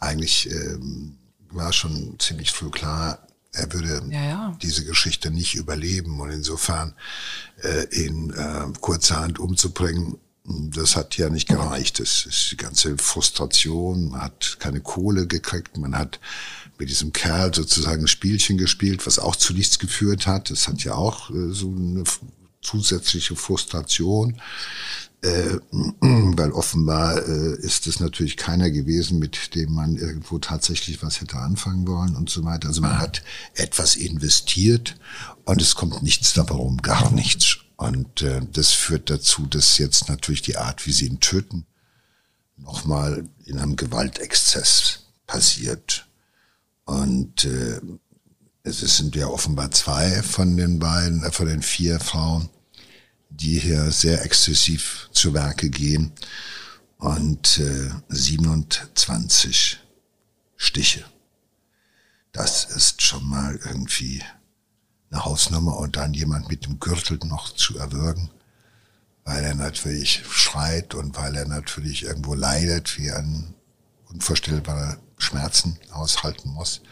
eigentlich 0.00 0.50
ähm, 0.50 1.16
war 1.50 1.72
schon 1.72 2.16
ziemlich 2.18 2.50
früh 2.50 2.70
klar, 2.70 3.26
er 3.52 3.72
würde 3.72 4.02
ja, 4.10 4.22
ja. 4.22 4.58
diese 4.62 4.84
Geschichte 4.84 5.30
nicht 5.30 5.54
überleben. 5.54 6.20
Und 6.20 6.30
insofern 6.30 6.94
äh, 7.62 7.84
ihn 7.94 8.30
äh, 8.30 8.66
kurzerhand 8.80 9.38
umzubringen, 9.38 10.18
das 10.74 10.96
hat 10.96 11.16
ja 11.16 11.30
nicht 11.30 11.48
gereicht. 11.48 12.00
Das 12.00 12.26
ist 12.26 12.48
die 12.50 12.56
ganze 12.56 12.96
Frustration. 12.98 14.10
Man 14.10 14.22
hat 14.22 14.56
keine 14.60 14.80
Kohle 14.80 15.26
gekriegt. 15.26 15.76
Man 15.76 15.96
hat 15.96 16.20
mit 16.78 16.88
diesem 16.88 17.12
Kerl 17.12 17.54
sozusagen 17.54 18.04
ein 18.04 18.08
Spielchen 18.08 18.56
gespielt, 18.56 19.06
was 19.06 19.18
auch 19.18 19.36
zu 19.36 19.52
nichts 19.52 19.78
geführt 19.78 20.26
hat. 20.26 20.50
Das 20.50 20.66
hat 20.66 20.82
ja 20.82 20.94
auch 20.94 21.30
äh, 21.30 21.52
so 21.52 21.68
eine 21.68 22.04
zusätzliche 22.62 23.36
Frustration, 23.36 24.40
äh, 25.22 25.58
weil 26.00 26.52
offenbar 26.52 27.26
äh, 27.26 27.54
ist 27.60 27.86
es 27.86 28.00
natürlich 28.00 28.36
keiner 28.36 28.70
gewesen, 28.70 29.18
mit 29.18 29.54
dem 29.54 29.74
man 29.74 29.96
irgendwo 29.96 30.38
tatsächlich 30.38 31.02
was 31.02 31.20
hätte 31.20 31.36
anfangen 31.36 31.86
wollen 31.86 32.16
und 32.16 32.30
so 32.30 32.44
weiter. 32.44 32.68
Also 32.68 32.80
man 32.80 32.98
hat 32.98 33.22
etwas 33.54 33.96
investiert 33.96 34.96
und 35.44 35.60
es 35.60 35.74
kommt 35.74 36.02
nichts 36.02 36.32
dabei 36.32 36.54
rum, 36.54 36.78
gar 36.78 37.10
nichts. 37.12 37.58
Und 37.80 38.20
äh, 38.20 38.42
das 38.52 38.72
führt 38.72 39.08
dazu, 39.08 39.46
dass 39.46 39.78
jetzt 39.78 40.10
natürlich 40.10 40.42
die 40.42 40.58
Art, 40.58 40.86
wie 40.86 40.92
sie 40.92 41.06
ihn 41.06 41.18
töten, 41.18 41.64
nochmal 42.58 43.26
in 43.46 43.58
einem 43.58 43.74
Gewaltexzess 43.74 45.06
passiert. 45.26 46.06
Und 46.84 47.46
äh, 47.46 47.80
es 48.64 48.80
sind 48.80 49.16
ja 49.16 49.28
offenbar 49.28 49.70
zwei 49.70 50.22
von 50.22 50.58
den 50.58 50.78
beiden, 50.78 51.24
äh, 51.24 51.32
von 51.32 51.46
den 51.46 51.62
vier 51.62 52.00
Frauen, 52.00 52.50
die 53.30 53.58
hier 53.58 53.90
sehr 53.92 54.26
exzessiv 54.26 55.08
zu 55.12 55.32
Werke 55.32 55.70
gehen. 55.70 56.12
Und 56.98 57.60
äh, 57.60 57.92
27 58.10 59.80
Stiche. 60.54 61.06
Das 62.32 62.66
ist 62.66 63.00
schon 63.00 63.26
mal 63.26 63.58
irgendwie 63.64 64.22
eine 65.10 65.24
Hausnummer 65.24 65.76
und 65.76 65.96
dann 65.96 66.14
jemand 66.14 66.48
mit 66.48 66.66
dem 66.66 66.78
Gürtel 66.78 67.18
noch 67.24 67.54
zu 67.54 67.78
erwürgen, 67.78 68.30
weil 69.24 69.44
er 69.44 69.54
natürlich 69.54 70.22
schreit 70.30 70.94
und 70.94 71.16
weil 71.16 71.36
er 71.36 71.46
natürlich 71.46 72.04
irgendwo 72.04 72.34
leidet, 72.34 72.96
wie 72.98 73.10
ein 73.10 73.54
unvorstellbarer 74.08 74.98
Schmerzen 75.18 75.78
aushalten 75.90 76.50
muss. 76.50 76.82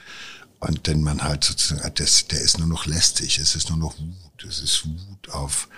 Und 0.60 0.88
denn 0.88 1.02
man 1.02 1.22
halt 1.22 1.44
sozusagen, 1.44 1.94
das, 1.94 2.26
der 2.26 2.40
ist 2.40 2.58
nur 2.58 2.66
noch 2.66 2.86
lästig, 2.86 3.38
es 3.38 3.54
ist 3.54 3.68
nur 3.68 3.78
noch 3.78 3.98
Wut, 3.98 4.44
es 4.48 4.60
ist 4.60 4.84
Wut 4.86 5.28
auf 5.30 5.68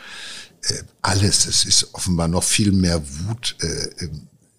äh, 0.62 0.82
alles, 1.02 1.46
es 1.46 1.64
ist 1.64 1.94
offenbar 1.94 2.28
noch 2.28 2.42
viel 2.42 2.72
mehr 2.72 3.02
Wut 3.26 3.56
äh, 3.60 4.08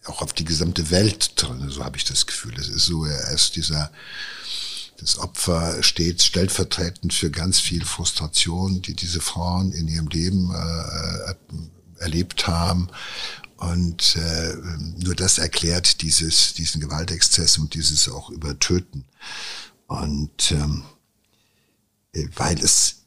auch 0.05 0.21
auf 0.21 0.33
die 0.33 0.45
gesamte 0.45 0.89
Welt 0.89 1.33
drin, 1.35 1.69
so 1.69 1.83
habe 1.83 1.97
ich 1.97 2.05
das 2.05 2.25
Gefühl. 2.25 2.57
Es 2.59 2.69
ist 2.69 2.85
so, 2.85 3.05
er 3.05 3.31
ist 3.31 3.55
dieser, 3.55 3.91
das 5.01 5.17
Opfer 5.17 5.83
steht 5.83 6.21
stellvertretend 6.21 7.13
für 7.13 7.31
ganz 7.31 7.59
viel 7.59 7.83
Frustration, 7.83 8.81
die 8.81 8.93
diese 8.93 9.19
Frauen 9.19 9.71
in 9.71 9.87
ihrem 9.87 10.07
Leben 10.07 10.51
äh, 10.53 11.33
erlebt 11.99 12.47
haben 12.47 12.87
und 13.61 14.15
äh, 14.15 14.55
nur 14.97 15.13
das 15.13 15.37
erklärt 15.37 16.01
dieses, 16.01 16.53
diesen 16.55 16.81
Gewaltexzess 16.81 17.59
und 17.59 17.75
dieses 17.75 18.09
auch 18.09 18.31
Übertöten. 18.31 19.05
Und 19.85 20.51
ähm, 20.51 20.83
äh, 22.13 22.27
weil 22.35 22.57
es 22.59 23.00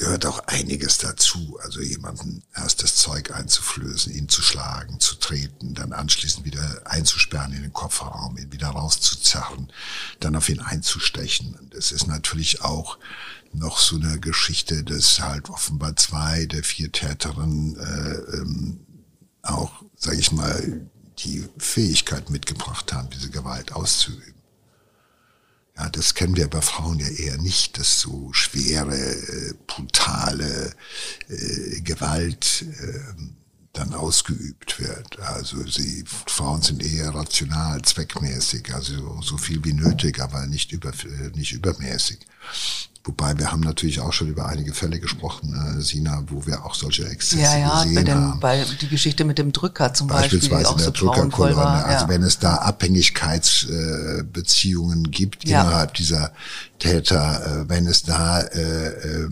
gehört 0.00 0.24
auch 0.24 0.38
einiges 0.46 0.96
dazu. 0.96 1.58
Also 1.62 1.82
jemanden 1.82 2.42
erst 2.56 2.82
das 2.82 2.96
Zeug 2.96 3.32
einzuflößen, 3.32 4.10
ihn 4.14 4.30
zu 4.30 4.40
schlagen, 4.40 4.98
zu 4.98 5.14
treten, 5.16 5.74
dann 5.74 5.92
anschließend 5.92 6.46
wieder 6.46 6.80
einzusperren 6.86 7.52
in 7.52 7.60
den 7.62 7.74
Kofferraum, 7.74 8.38
ihn 8.38 8.50
wieder 8.50 8.68
rauszuzerren, 8.68 9.70
dann 10.18 10.36
auf 10.36 10.48
ihn 10.48 10.60
einzustechen. 10.60 11.54
Und 11.54 11.74
es 11.74 11.92
ist 11.92 12.06
natürlich 12.06 12.62
auch 12.62 12.98
noch 13.52 13.78
so 13.78 13.96
eine 13.96 14.18
Geschichte, 14.18 14.84
dass 14.84 15.20
halt 15.20 15.50
offenbar 15.50 15.94
zwei 15.96 16.46
der 16.46 16.64
vier 16.64 16.90
Täterinnen 16.90 17.76
äh, 17.76 18.36
ähm, 18.38 18.80
auch, 19.42 19.82
sage 19.96 20.18
ich 20.18 20.32
mal, 20.32 20.80
die 21.18 21.46
Fähigkeit 21.58 22.30
mitgebracht 22.30 22.94
haben, 22.94 23.10
diese 23.10 23.28
Gewalt 23.28 23.72
auszuüben. 23.72 24.39
Ja, 25.80 25.88
das 25.88 26.14
kennen 26.14 26.36
wir 26.36 26.46
bei 26.46 26.60
Frauen 26.60 26.98
ja 26.98 27.08
eher 27.08 27.38
nicht, 27.38 27.78
dass 27.78 28.00
so 28.00 28.34
schwere, 28.34 28.94
äh, 28.94 29.54
brutale 29.66 30.74
äh, 31.28 31.80
Gewalt 31.80 32.66
äh, 32.82 33.00
dann 33.72 33.94
ausgeübt 33.94 34.78
wird. 34.78 35.18
Also 35.20 35.66
sie, 35.66 36.04
Frauen 36.26 36.60
sind 36.60 36.82
eher 36.82 37.14
rational, 37.14 37.80
zweckmäßig, 37.80 38.74
also 38.74 39.22
so 39.22 39.38
viel 39.38 39.64
wie 39.64 39.72
nötig, 39.72 40.20
aber 40.20 40.46
nicht, 40.46 40.70
über, 40.72 40.92
nicht 41.34 41.52
übermäßig. 41.52 42.18
Wobei 43.04 43.38
wir 43.38 43.50
haben 43.50 43.60
natürlich 43.60 44.00
auch 44.00 44.12
schon 44.12 44.28
über 44.28 44.46
einige 44.46 44.74
Fälle 44.74 45.00
gesprochen, 45.00 45.54
äh, 45.54 45.80
Sina, 45.80 46.22
wo 46.26 46.46
wir 46.46 46.66
auch 46.66 46.74
solche 46.74 47.08
Exzesse 47.08 47.40
ja, 47.40 47.56
ja, 47.56 47.82
gesehen 47.82 48.04
bei 48.04 48.12
haben. 48.12 48.40
Bei 48.40 48.62
die 48.78 48.88
Geschichte 48.88 49.24
mit 49.24 49.38
dem 49.38 49.52
Drücker 49.52 49.94
zum 49.94 50.08
Beispielsweise 50.08 50.50
Beispiel. 50.50 50.66
Beispielsweise 50.74 50.76
in 50.76 50.82
der 50.92 51.30
Drückerkolonne. 51.30 51.84
Also 51.86 52.08
wenn 52.08 52.22
es 52.22 52.38
da 52.38 52.56
Abhängigkeitsbeziehungen 52.56 55.06
äh, 55.06 55.08
gibt 55.08 55.48
ja. 55.48 55.62
innerhalb 55.62 55.94
dieser 55.94 56.34
Täter, 56.78 57.62
äh, 57.62 57.68
wenn 57.70 57.86
es 57.86 58.02
da 58.02 58.40
äh, 58.40 58.88
äh, 58.88 59.30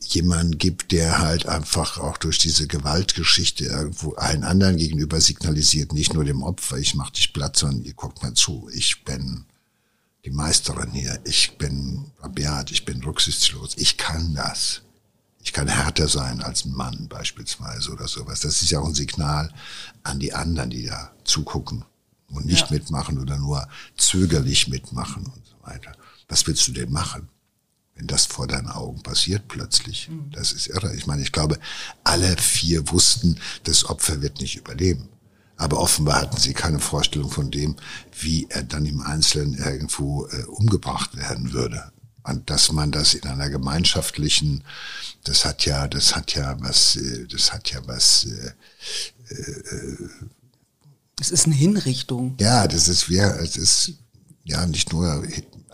jemanden 0.00 0.58
gibt, 0.58 0.92
der 0.92 1.18
halt 1.18 1.46
einfach 1.46 1.98
auch 1.98 2.16
durch 2.16 2.38
diese 2.38 2.68
Gewaltgeschichte 2.68 3.64
irgendwo 3.64 4.12
allen 4.12 4.44
anderen 4.44 4.76
gegenüber 4.76 5.20
signalisiert, 5.20 5.92
nicht 5.92 6.14
nur 6.14 6.24
dem 6.24 6.44
Opfer, 6.44 6.76
ich 6.76 6.94
mach 6.94 7.10
dich 7.10 7.32
platt, 7.32 7.56
sondern 7.56 7.82
ihr 7.82 7.94
guckt 7.94 8.22
mal 8.22 8.34
zu, 8.34 8.70
ich 8.72 9.02
bin 9.02 9.46
die 10.24 10.30
Meisterin 10.30 10.90
hier, 10.92 11.20
ich 11.24 11.58
bin 11.58 12.10
rabiat, 12.20 12.70
ich 12.70 12.84
bin 12.84 13.02
rücksichtslos, 13.02 13.76
ich 13.76 13.96
kann 13.96 14.34
das. 14.34 14.80
Ich 15.42 15.52
kann 15.52 15.68
härter 15.68 16.08
sein 16.08 16.40
als 16.40 16.64
ein 16.64 16.72
Mann 16.72 17.06
beispielsweise 17.08 17.92
oder 17.92 18.08
sowas. 18.08 18.40
Das 18.40 18.62
ist 18.62 18.70
ja 18.70 18.80
auch 18.80 18.88
ein 18.88 18.94
Signal 18.94 19.52
an 20.02 20.18
die 20.18 20.32
anderen, 20.32 20.70
die 20.70 20.86
da 20.86 21.12
zugucken 21.24 21.84
und 22.28 22.46
nicht 22.46 22.70
ja. 22.70 22.76
mitmachen 22.78 23.18
oder 23.18 23.36
nur 23.38 23.68
zögerlich 23.98 24.68
mitmachen 24.68 25.26
und 25.26 25.46
so 25.46 25.54
weiter. 25.62 25.92
Was 26.28 26.46
willst 26.46 26.66
du 26.66 26.72
denn 26.72 26.90
machen, 26.90 27.28
wenn 27.94 28.06
das 28.06 28.24
vor 28.24 28.46
deinen 28.46 28.68
Augen 28.68 29.02
passiert 29.02 29.46
plötzlich? 29.46 30.08
Mhm. 30.08 30.30
Das 30.30 30.52
ist 30.52 30.68
irre. 30.68 30.96
Ich 30.96 31.06
meine, 31.06 31.20
ich 31.20 31.32
glaube, 31.32 31.58
alle 32.04 32.34
vier 32.38 32.90
wussten, 32.90 33.38
das 33.64 33.84
Opfer 33.84 34.22
wird 34.22 34.40
nicht 34.40 34.56
überleben. 34.56 35.10
Aber 35.56 35.78
offenbar 35.78 36.22
hatten 36.22 36.36
sie 36.36 36.52
keine 36.52 36.80
Vorstellung 36.80 37.30
von 37.30 37.50
dem, 37.50 37.76
wie 38.18 38.46
er 38.50 38.62
dann 38.62 38.86
im 38.86 39.00
Einzelnen 39.00 39.54
irgendwo 39.54 40.26
äh, 40.26 40.42
umgebracht 40.44 41.16
werden 41.16 41.52
würde. 41.52 41.92
Und 42.24 42.48
dass 42.50 42.72
man 42.72 42.90
das 42.90 43.14
in 43.14 43.24
einer 43.28 43.50
gemeinschaftlichen, 43.50 44.64
das 45.24 45.44
hat 45.44 45.66
ja, 45.66 45.86
das 45.86 46.16
hat 46.16 46.34
ja 46.34 46.56
was, 46.60 46.96
äh, 46.96 47.26
das 47.28 47.52
hat 47.52 47.70
ja 47.70 47.80
was. 47.86 48.24
Äh, 48.24 49.34
äh, 49.34 50.08
es 51.20 51.30
ist 51.30 51.46
eine 51.46 51.54
Hinrichtung. 51.54 52.34
Ja, 52.40 52.66
das 52.66 52.88
ist, 52.88 53.08
wer, 53.08 53.38
es 53.40 53.56
ist 53.56 53.92
ja 54.44 54.66
nicht 54.66 54.92
nur 54.92 55.22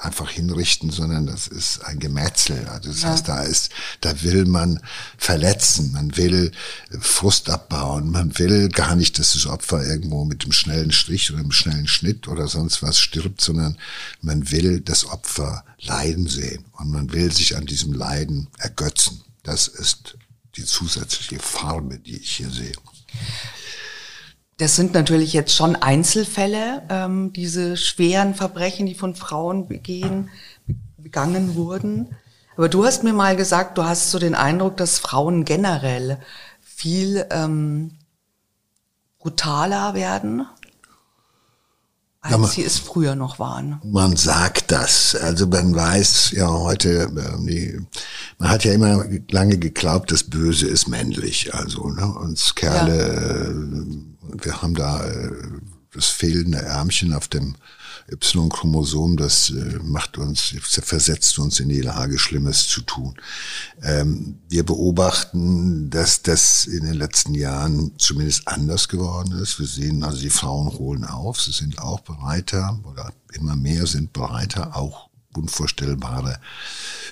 einfach 0.01 0.31
hinrichten, 0.31 0.91
sondern 0.91 1.27
das 1.27 1.47
ist 1.47 1.85
ein 1.85 1.99
Gemetzel. 1.99 2.67
Also 2.69 2.91
das 2.91 3.03
ja. 3.03 3.11
heißt, 3.11 3.29
da 3.29 3.43
ist, 3.43 3.71
da 4.01 4.23
will 4.23 4.47
man 4.47 4.81
verletzen, 5.17 5.93
man 5.93 6.17
will 6.17 6.53
Frust 7.01 7.51
abbauen, 7.51 8.11
man 8.11 8.39
will 8.39 8.69
gar 8.69 8.97
nicht, 8.97 9.19
dass 9.19 9.35
das 9.35 9.47
Opfer 9.47 9.85
irgendwo 9.87 10.25
mit 10.25 10.45
dem 10.45 10.53
schnellen 10.53 10.93
Strich 10.93 11.31
oder 11.33 11.43
dem 11.43 11.53
schnellen 11.53 11.87
Schnitt 11.87 12.29
oder 12.29 12.49
sonst 12.49 12.83
was 12.83 12.99
stirbt, 12.99 13.41
sondern 13.41 13.77
man 14.21 14.51
will 14.51 14.81
das 14.81 15.07
Opfer 15.07 15.65
leiden 15.79 16.29
sehen 16.29 16.65
und 16.73 16.91
man 16.91 17.13
will 17.13 17.33
sich 17.33 17.57
an 17.57 17.67
diesem 17.67 17.93
Leiden 17.93 18.49
ergötzen. 18.59 19.23
Das 19.43 19.69
ist 19.69 20.17
die 20.57 20.65
zusätzliche 20.65 21.39
Farbe, 21.39 21.99
die 21.99 22.17
ich 22.17 22.37
hier 22.37 22.51
sehe. 22.51 22.73
Das 24.61 24.77
sind 24.77 24.93
natürlich 24.93 25.33
jetzt 25.33 25.55
schon 25.55 25.75
Einzelfälle, 25.75 26.83
ähm, 26.91 27.33
diese 27.33 27.79
schweren 27.79 28.35
Verbrechen, 28.35 28.85
die 28.85 28.95
von 28.95 29.15
Frauen 29.15 29.69
begehen, 29.69 30.29
begangen 30.99 31.55
wurden. 31.55 32.15
Aber 32.59 32.69
du 32.69 32.85
hast 32.85 33.03
mir 33.03 33.15
mal 33.15 33.37
gesagt, 33.37 33.79
du 33.79 33.85
hast 33.85 34.11
so 34.11 34.19
den 34.19 34.35
Eindruck, 34.35 34.77
dass 34.77 34.99
Frauen 34.99 35.47
generell 35.47 36.19
viel 36.61 37.25
ähm, 37.31 37.93
brutaler 39.19 39.95
werden, 39.95 40.45
als 42.21 42.33
ja, 42.33 42.37
man, 42.37 42.51
sie 42.51 42.63
es 42.63 42.79
früher 42.79 43.15
noch 43.15 43.39
waren. 43.39 43.81
Man 43.83 44.15
sagt 44.15 44.73
das. 44.73 45.15
Also 45.15 45.47
man 45.47 45.75
weiß 45.75 46.33
ja 46.33 46.51
heute, 46.51 47.11
ähm, 47.17 47.47
die, 47.47 47.81
man 48.37 48.51
hat 48.51 48.65
ja 48.65 48.75
immer 48.75 49.07
lange 49.31 49.57
geglaubt, 49.57 50.13
das 50.13 50.25
Böse 50.25 50.67
ist 50.67 50.87
männlich. 50.87 51.55
Also 51.55 51.89
ne, 51.89 52.07
uns 52.07 52.55
Kerle 52.55 53.55
ja. 53.55 54.10
Wir 54.43 54.63
haben 54.63 54.75
da 54.75 55.07
äh, 55.07 55.31
das 55.93 56.07
fehlende 56.07 56.59
Ärmchen 56.59 57.13
auf 57.13 57.29
dem 57.29 57.57
Y-Chromosom, 58.13 59.17
das 59.17 59.51
äh, 59.51 59.79
macht 59.83 60.19
uns, 60.19 60.55
versetzt 60.61 61.39
uns 61.39 61.61
in 61.61 61.69
die 61.69 61.81
Lage, 61.81 62.19
Schlimmes 62.19 62.67
zu 62.67 62.81
tun. 62.83 63.15
Ähm, 63.83 64.39
wir 64.49 64.65
beobachten, 64.65 65.91
dass 65.91 66.23
das 66.23 66.65
in 66.67 66.85
den 66.85 66.95
letzten 66.95 67.35
Jahren 67.35 67.93
zumindest 67.99 68.49
anders 68.49 68.89
geworden 68.89 69.33
ist. 69.33 69.59
Wir 69.59 69.67
sehen 69.67 70.03
also, 70.03 70.21
die 70.21 70.31
Frauen 70.31 70.73
holen 70.73 71.05
auf, 71.05 71.41
sie 71.41 71.53
sind 71.53 71.79
auch 71.79 72.01
bereiter 72.01 72.81
oder 72.85 73.13
immer 73.33 73.57
mehr 73.57 73.87
sind 73.87 74.13
bereiter, 74.13 74.77
auch 74.77 75.09
unvorstellbare 75.35 76.41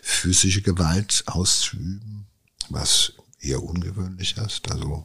physische 0.03 0.63
Gewalt 0.63 1.23
auszuüben, 1.27 2.27
was 2.69 3.13
eher 3.41 3.63
ungewöhnlich 3.63 4.37
ist. 4.37 4.69
Also 4.71 5.05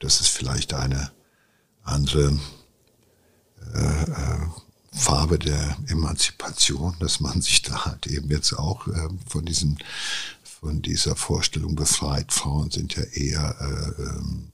das 0.00 0.20
ist 0.20 0.28
vielleicht 0.28 0.74
eine 0.74 1.10
andere 1.98 2.38
äh, 3.74 4.02
äh, 4.02 4.46
Farbe 4.92 5.38
der 5.38 5.76
Emanzipation, 5.88 6.96
dass 7.00 7.20
man 7.20 7.40
sich 7.42 7.62
da 7.62 7.84
halt 7.84 8.06
eben 8.06 8.30
jetzt 8.30 8.52
auch 8.52 8.86
äh, 8.86 9.08
von 9.28 9.44
diesen 9.44 9.78
von 10.60 10.82
dieser 10.82 11.14
Vorstellung 11.14 11.76
befreit. 11.76 12.32
Frauen 12.32 12.70
sind 12.72 12.96
ja 12.96 13.04
eher 13.04 13.54
äh, 13.60 14.02
ähm, 14.02 14.52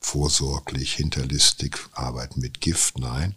vorsorglich, 0.00 0.94
hinterlistig, 0.94 1.76
arbeiten 1.92 2.40
mit 2.40 2.62
Gift. 2.62 2.98
Nein, 2.98 3.34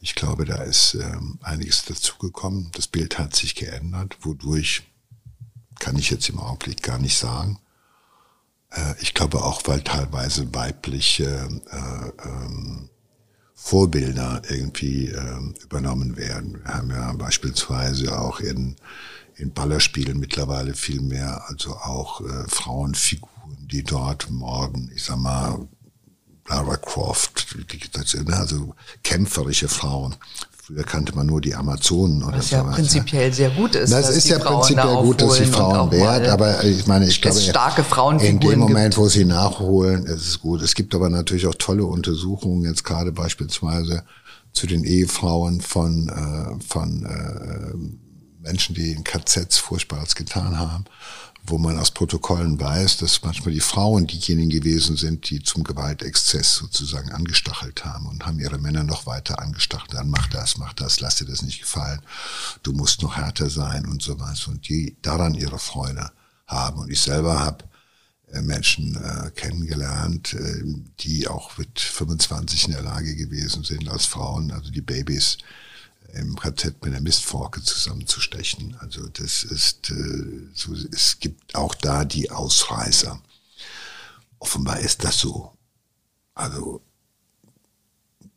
ich 0.00 0.16
glaube, 0.16 0.44
da 0.44 0.56
ist 0.56 0.94
ähm, 0.94 1.38
einiges 1.42 1.84
dazugekommen. 1.84 2.70
Das 2.72 2.88
Bild 2.88 3.18
hat 3.18 3.36
sich 3.36 3.54
geändert, 3.54 4.16
wodurch 4.22 4.82
kann 5.78 5.96
ich 5.96 6.10
jetzt 6.10 6.28
im 6.28 6.40
Augenblick 6.40 6.82
gar 6.82 6.98
nicht 6.98 7.16
sagen. 7.16 7.60
Äh, 8.70 8.94
ich 9.00 9.14
glaube 9.14 9.42
auch, 9.42 9.62
weil 9.66 9.82
teilweise 9.82 10.54
weibliche 10.54 11.48
äh, 11.70 12.28
ähm, 12.28 12.88
Vorbilder 13.54 14.42
irgendwie 14.48 15.08
äh, 15.08 15.40
übernommen 15.62 16.16
werden. 16.16 16.60
Wir 16.64 16.74
haben 16.74 16.90
ja 16.90 17.12
beispielsweise 17.12 18.18
auch 18.18 18.40
in, 18.40 18.76
in 19.36 19.52
Ballerspielen 19.52 20.18
mittlerweile 20.18 20.74
viel 20.74 21.00
mehr, 21.00 21.44
also 21.48 21.72
auch 21.76 22.20
äh, 22.20 22.48
Frauenfiguren, 22.48 23.68
die 23.70 23.82
dort 23.82 24.30
morden. 24.30 24.90
Ich 24.94 25.04
sag 25.04 25.18
mal, 25.18 25.68
Lara 26.48 26.76
Croft, 26.76 27.56
also 28.30 28.74
kämpferische 29.02 29.68
Frauen. 29.68 30.16
Früher 30.68 30.84
kannte 30.84 31.14
man 31.14 31.26
nur 31.26 31.40
die 31.40 31.54
Amazonen 31.54 32.22
oder 32.22 32.36
Was 32.36 32.50
ja 32.50 32.62
so. 32.62 32.70
prinzipiell 32.72 33.32
sehr 33.32 33.48
gut 33.48 33.74
ist. 33.74 33.90
Das 33.90 34.14
ist 34.14 34.28
ja 34.28 34.38
Frauen 34.38 34.60
prinzipiell 34.60 34.96
gut, 34.96 35.22
dass 35.22 35.36
sie 35.36 35.46
Frauen 35.46 35.90
wehrt, 35.90 36.28
aber 36.28 36.62
ich 36.62 36.86
meine, 36.86 37.06
ich 37.08 37.22
glaube, 37.22 37.40
starke 37.40 37.82
in 38.20 38.38
dem 38.38 38.58
Moment, 38.58 38.92
gibt. 38.92 38.98
wo 38.98 39.08
sie 39.08 39.24
nachholen, 39.24 40.04
ist 40.04 40.28
es 40.28 40.40
gut. 40.40 40.60
Es 40.60 40.74
gibt 40.74 40.94
aber 40.94 41.08
natürlich 41.08 41.46
auch 41.46 41.54
tolle 41.54 41.86
Untersuchungen, 41.86 42.64
jetzt 42.64 42.84
gerade 42.84 43.12
beispielsweise 43.12 44.04
zu 44.52 44.66
den 44.66 44.84
Ehefrauen 44.84 45.62
von, 45.62 46.10
äh, 46.10 46.62
von 46.62 47.06
äh, 47.06 48.46
Menschen, 48.46 48.74
die 48.74 48.92
in 48.92 49.04
KZs 49.04 49.56
Furchtbares 49.56 50.16
getan 50.16 50.58
haben 50.58 50.84
wo 51.50 51.58
man 51.58 51.78
aus 51.78 51.90
Protokollen 51.90 52.60
weiß, 52.60 52.98
dass 52.98 53.22
manchmal 53.22 53.54
die 53.54 53.60
Frauen 53.60 54.06
diejenigen 54.06 54.50
gewesen 54.50 54.96
sind, 54.96 55.30
die 55.30 55.42
zum 55.42 55.64
Gewaltexzess 55.64 56.56
sozusagen 56.56 57.12
angestachelt 57.12 57.84
haben 57.84 58.06
und 58.06 58.26
haben 58.26 58.38
ihre 58.38 58.58
Männer 58.58 58.84
noch 58.84 59.06
weiter 59.06 59.40
angestachelt. 59.40 59.94
Dann 59.94 60.10
mach 60.10 60.26
das, 60.28 60.58
mach 60.58 60.72
das, 60.74 61.00
lass 61.00 61.16
dir 61.16 61.26
das 61.26 61.42
nicht 61.42 61.60
gefallen. 61.60 62.00
Du 62.62 62.72
musst 62.72 63.02
noch 63.02 63.16
härter 63.16 63.50
sein 63.50 63.86
und 63.86 64.02
sowas. 64.02 64.46
Und 64.46 64.68
die 64.68 64.96
daran 65.02 65.34
ihre 65.34 65.58
Freude 65.58 66.10
haben. 66.46 66.80
Und 66.80 66.90
ich 66.90 67.00
selber 67.00 67.38
habe 67.38 67.64
äh, 68.32 68.42
Menschen 68.42 68.96
äh, 68.96 69.30
kennengelernt, 69.30 70.34
äh, 70.34 70.62
die 71.00 71.28
auch 71.28 71.56
mit 71.56 71.80
25 71.80 72.66
in 72.66 72.72
der 72.72 72.82
Lage 72.82 73.14
gewesen 73.16 73.64
sind, 73.64 73.88
als 73.88 74.06
Frauen, 74.06 74.50
also 74.50 74.70
die 74.70 74.82
Babys, 74.82 75.38
im 76.18 76.36
KZ 76.36 76.82
mit 76.84 76.92
der 76.92 77.00
Mistforke 77.00 77.62
zusammenzustechen. 77.62 78.76
Also 78.80 79.08
das 79.08 79.44
ist, 79.44 79.90
äh, 79.90 80.48
so, 80.54 80.74
es 80.74 81.18
gibt 81.20 81.54
auch 81.54 81.74
da 81.74 82.04
die 82.04 82.30
Ausreißer. 82.30 83.20
Offenbar 84.38 84.80
ist 84.80 85.04
das 85.04 85.18
so. 85.18 85.56
Also, 86.34 86.80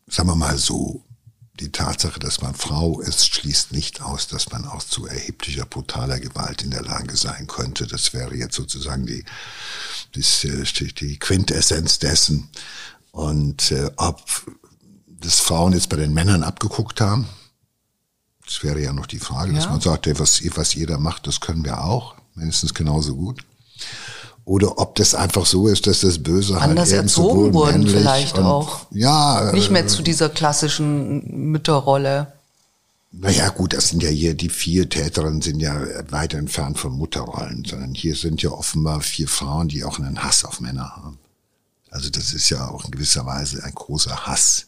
sagen 0.07 0.29
wir 0.29 0.35
mal 0.35 0.57
so, 0.57 1.03
die 1.59 1.71
Tatsache, 1.71 2.19
dass 2.19 2.41
man 2.41 2.55
Frau 2.55 2.99
ist, 3.01 3.35
schließt 3.35 3.71
nicht 3.71 4.01
aus, 4.01 4.27
dass 4.27 4.49
man 4.51 4.65
auch 4.65 4.81
zu 4.81 5.05
erheblicher, 5.05 5.65
brutaler 5.65 6.19
Gewalt 6.19 6.63
in 6.63 6.71
der 6.71 6.81
Lage 6.81 7.15
sein 7.15 7.45
könnte. 7.45 7.85
Das 7.85 8.13
wäre 8.13 8.35
jetzt 8.35 8.55
sozusagen 8.55 9.05
die, 9.05 9.23
die, 10.15 10.93
die 10.93 11.19
Quintessenz 11.19 11.99
dessen. 11.99 12.49
Und 13.11 13.71
äh, 13.71 13.91
ob 13.97 14.25
das 15.07 15.39
Frauen 15.39 15.73
jetzt 15.73 15.89
bei 15.89 15.97
den 15.97 16.13
Männern 16.13 16.43
abgeguckt 16.43 16.99
haben, 16.99 17.27
das 18.51 18.63
wäre 18.63 18.81
ja 18.81 18.91
noch 18.91 19.05
die 19.05 19.19
Frage, 19.19 19.51
ja. 19.51 19.57
dass 19.57 19.69
man 19.69 19.79
sagt, 19.79 20.07
was, 20.19 20.41
was 20.55 20.73
jeder 20.73 20.97
macht, 20.97 21.25
das 21.25 21.39
können 21.39 21.63
wir 21.63 21.83
auch, 21.85 22.15
mindestens 22.35 22.73
genauso 22.73 23.15
gut. 23.15 23.45
oder 24.43 24.77
ob 24.77 24.95
das 24.95 25.15
einfach 25.15 25.45
so 25.45 25.67
ist, 25.67 25.87
dass 25.87 26.01
das 26.01 26.21
Böse 26.21 26.59
halt 26.59 26.71
Anders 26.71 26.91
eben 26.91 27.03
erzogen 27.03 27.53
wurden 27.53 27.87
vielleicht 27.87 28.37
auch. 28.37 28.87
Ja. 28.91 29.51
Nicht 29.53 29.71
mehr 29.71 29.85
äh, 29.85 29.87
zu 29.87 30.01
dieser 30.01 30.27
klassischen 30.27 31.51
Mütterrolle. 31.51 32.33
Naja, 33.13 33.49
gut, 33.49 33.73
das 33.73 33.89
sind 33.89 34.03
ja 34.03 34.09
hier, 34.09 34.33
die 34.33 34.49
vier 34.49 34.89
Täterinnen 34.89 35.41
sind 35.41 35.61
ja 35.61 35.81
weit 36.09 36.33
entfernt 36.33 36.77
von 36.77 36.91
Mutterrollen, 36.91 37.63
sondern 37.65 37.93
hier 37.93 38.15
sind 38.15 38.41
ja 38.41 38.51
offenbar 38.51 39.01
vier 39.01 39.29
Frauen, 39.29 39.69
die 39.69 39.85
auch 39.85 39.97
einen 39.97 40.23
Hass 40.23 40.43
auf 40.43 40.59
Männer 40.59 40.95
haben. 40.97 41.19
Also 41.89 42.09
das 42.09 42.33
ist 42.33 42.49
ja 42.49 42.67
auch 42.69 42.83
in 42.83 42.91
gewisser 42.91 43.25
Weise 43.25 43.63
ein 43.63 43.75
großer 43.75 44.27
Hass. 44.27 44.67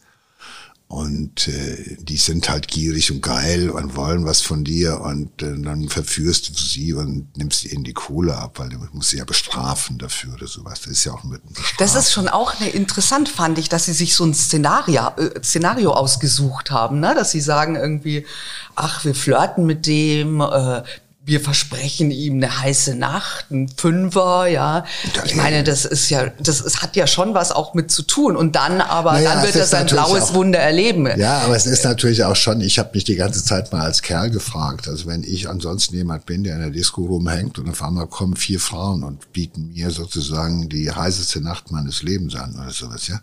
Und 0.88 1.48
äh, 1.48 1.98
die 2.00 2.17
sind 2.17 2.50
halt 2.50 2.67
gierig 2.67 3.12
und 3.12 3.22
geil 3.22 3.72
und 3.72 3.96
wollen 3.96 4.26
was 4.26 4.41
von 4.41 4.63
dir 4.63 5.02
und 5.02 5.41
äh, 5.41 5.60
dann 5.60 5.89
verführst 5.89 6.50
du 6.50 6.54
sie 6.54 6.93
und 6.93 7.36
nimmst 7.36 7.65
ihnen 7.65 7.84
die 7.84 7.93
Kohle 7.93 8.38
ab, 8.38 8.60
weil 8.60 8.69
du 8.69 8.78
musst 8.91 9.10
sie 9.10 9.17
ja 9.17 9.26
bestrafen 9.26 9.98
dafür 9.98 10.36
oder 10.36 10.46
sowas. 10.46 10.82
Das 10.82 10.91
ist 10.91 11.04
ja 11.04 11.13
auch 11.13 11.24
mit 11.24 11.41
Das 11.80 11.96
ist 11.96 12.12
schon 12.12 12.28
auch 12.28 12.60
ne, 12.60 12.69
interessant, 12.69 13.28
fand 13.28 13.58
ich, 13.58 13.69
dass 13.69 13.86
sie 13.86 13.93
sich 13.93 14.15
so 14.15 14.24
ein 14.24 14.36
Szenario, 14.36 15.08
äh, 15.17 15.41
Szenario 15.43 15.93
ausgesucht 15.93 16.69
haben, 16.69 17.00
ne? 17.00 17.15
dass 17.15 17.32
sie 17.32 17.41
sagen 17.41 17.76
irgendwie, 17.76 18.28
ach, 18.76 19.04
wir 19.04 19.15
flirten 19.15 19.65
mit 19.65 19.88
dem, 19.88 20.41
äh, 20.41 20.84
wir 21.25 21.39
versprechen 21.39 22.12
ihm 22.12 22.36
eine 22.36 22.59
heiße 22.59 22.95
Nacht, 22.95 23.49
ein 23.49 23.69
Fünfer, 23.69 24.47
ja. 24.47 24.83
Ich 25.23 25.36
meine, 25.36 25.63
das 25.63 25.86
ist 25.86 26.09
ja, 26.09 26.27
das 26.39 26.59
ist, 26.59 26.81
hat 26.81 26.97
ja 26.97 27.07
schon 27.07 27.33
was 27.33 27.51
auch 27.53 27.73
mit 27.73 27.91
zu 27.91 28.01
tun. 28.03 28.36
Und 28.36 28.57
dann 28.57 28.81
aber, 28.81 29.13
Naja, 29.13 29.36
dann 29.36 29.43
wird 29.45 29.55
er 29.55 29.65
sein 29.65 29.86
blaues 29.86 30.23
auch- 30.23 30.33
Wunder 30.33 30.59
erleben. 30.59 31.07
Ja, 31.17 31.39
aber 31.39 31.55
es 31.55 31.65
ist 31.65 31.86
natürlich 31.86 32.25
auch 32.25 32.36
schon, 32.36 32.59
ich 32.59 32.77
habe 32.77 32.89
mich 32.93 33.05
die 33.05 33.15
ganze 33.15 33.41
Zeit 33.43 33.71
mal 33.71 33.81
als 33.81 34.01
Kerl 34.01 34.31
gefragt. 34.31 34.89
Also 34.89 35.05
wenn 35.07 35.23
ich 35.23 35.47
ansonsten 35.47 35.95
jemand 35.95 36.25
bin, 36.25 36.43
der 36.43 36.55
in 36.55 36.62
der 36.62 36.71
Disco 36.71 37.05
rumhängt 37.05 37.57
und 37.57 37.69
auf 37.69 37.81
einmal 37.81 38.07
kommen 38.07 38.36
vier 38.36 38.59
Frauen 38.59 39.03
und 39.03 39.31
bieten 39.31 39.69
mir 39.69 39.91
sozusagen 39.91 40.67
die 40.67 40.91
heißeste 40.91 41.39
Nacht 41.39 41.71
meines 41.71 42.03
Lebens 42.03 42.36
an 42.36 42.53
oder 42.62 42.71
sowas, 42.71 43.07
ja. 43.07 43.21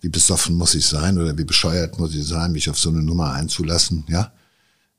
Wie 0.00 0.08
besoffen 0.08 0.56
muss 0.56 0.74
ich 0.74 0.86
sein 0.86 1.16
oder 1.18 1.38
wie 1.38 1.44
bescheuert 1.44 2.00
muss 2.00 2.12
ich 2.16 2.26
sein, 2.26 2.50
mich 2.50 2.68
auf 2.68 2.78
so 2.80 2.88
eine 2.88 3.00
Nummer 3.02 3.32
einzulassen, 3.32 4.02
ja? 4.08 4.32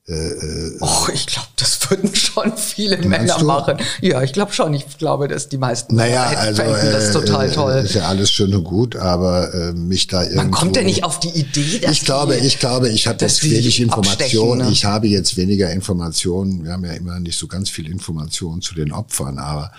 Och, 0.05 1.09
ich 1.13 1.27
glaube, 1.27 1.47
das 1.55 1.89
würden 1.89 2.13
schon 2.15 2.57
viele 2.57 2.97
Männer 2.97 3.37
du? 3.39 3.45
machen. 3.45 3.77
Ja, 4.01 4.21
ich 4.21 4.33
glaube 4.33 4.51
schon. 4.51 4.73
Ich 4.73 4.97
glaube, 4.97 5.29
dass 5.29 5.47
die 5.47 5.57
meisten 5.57 5.95
Naja, 5.95 6.25
Männer 6.25 6.39
also 6.39 6.61
fänden 6.61 6.91
das 6.91 7.09
äh, 7.09 7.13
total 7.13 7.47
äh, 7.49 7.53
toll. 7.53 7.73
ist 7.85 7.95
ja 7.95 8.07
alles 8.09 8.29
schön 8.29 8.53
und 8.53 8.65
gut, 8.65 8.97
aber 8.97 9.53
äh, 9.53 9.71
mich 9.71 10.07
da 10.07 10.23
irgendwo... 10.23 10.41
Man 10.41 10.51
kommt 10.51 10.75
ja 10.75 10.83
nicht 10.83 11.05
auf 11.05 11.21
die 11.21 11.29
Idee, 11.29 11.79
dass 11.79 11.91
ich 11.93 12.03
glaube, 12.03 12.35
die, 12.35 12.45
ich 12.45 12.59
glaube, 12.59 12.89
ich 12.89 13.07
habe 13.07 13.23
jetzt 13.23 13.43
wenig 13.43 13.79
Informationen. 13.79 14.65
ne? 14.65 14.71
Ich 14.71 14.83
habe 14.83 15.07
jetzt 15.07 15.37
weniger 15.37 15.71
Informationen. 15.71 16.65
Wir 16.65 16.73
haben 16.73 16.83
ja 16.83 16.91
immer 16.91 17.21
nicht 17.21 17.39
so 17.39 17.47
ganz 17.47 17.69
viel 17.69 17.89
Informationen 17.89 18.61
zu 18.61 18.75
den 18.75 18.91
Opfern, 18.91 19.37
aber 19.37 19.71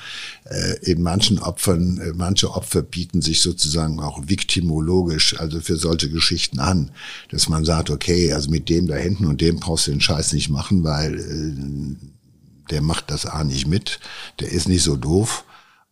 äh, 0.44 0.90
in 0.90 1.02
manchen 1.02 1.38
Opfern, 1.38 1.98
äh, 1.98 2.12
manche 2.14 2.50
Opfer 2.50 2.82
bieten 2.82 3.22
sich 3.22 3.40
sozusagen 3.40 4.00
auch 4.00 4.20
viktimologisch, 4.26 5.38
also 5.38 5.60
für 5.60 5.76
solche 5.76 6.10
Geschichten 6.10 6.60
an, 6.60 6.90
dass 7.30 7.48
man 7.48 7.64
sagt, 7.64 7.90
okay, 7.90 8.32
also 8.32 8.50
mit 8.50 8.68
dem 8.68 8.87
da 8.87 8.94
hinten 8.94 9.26
und 9.26 9.40
dem 9.40 9.56
brauchst 9.60 9.87
du 9.87 9.90
den 9.90 10.00
Scheiß 10.14 10.33
nicht 10.33 10.50
machen, 10.50 10.85
weil 10.85 11.18
äh, 11.18 12.70
der 12.70 12.83
macht 12.83 13.11
das 13.11 13.27
A 13.27 13.44
nicht 13.44 13.66
mit, 13.66 14.00
der 14.40 14.50
ist 14.50 14.68
nicht 14.68 14.83
so 14.83 14.96
doof. 14.96 15.44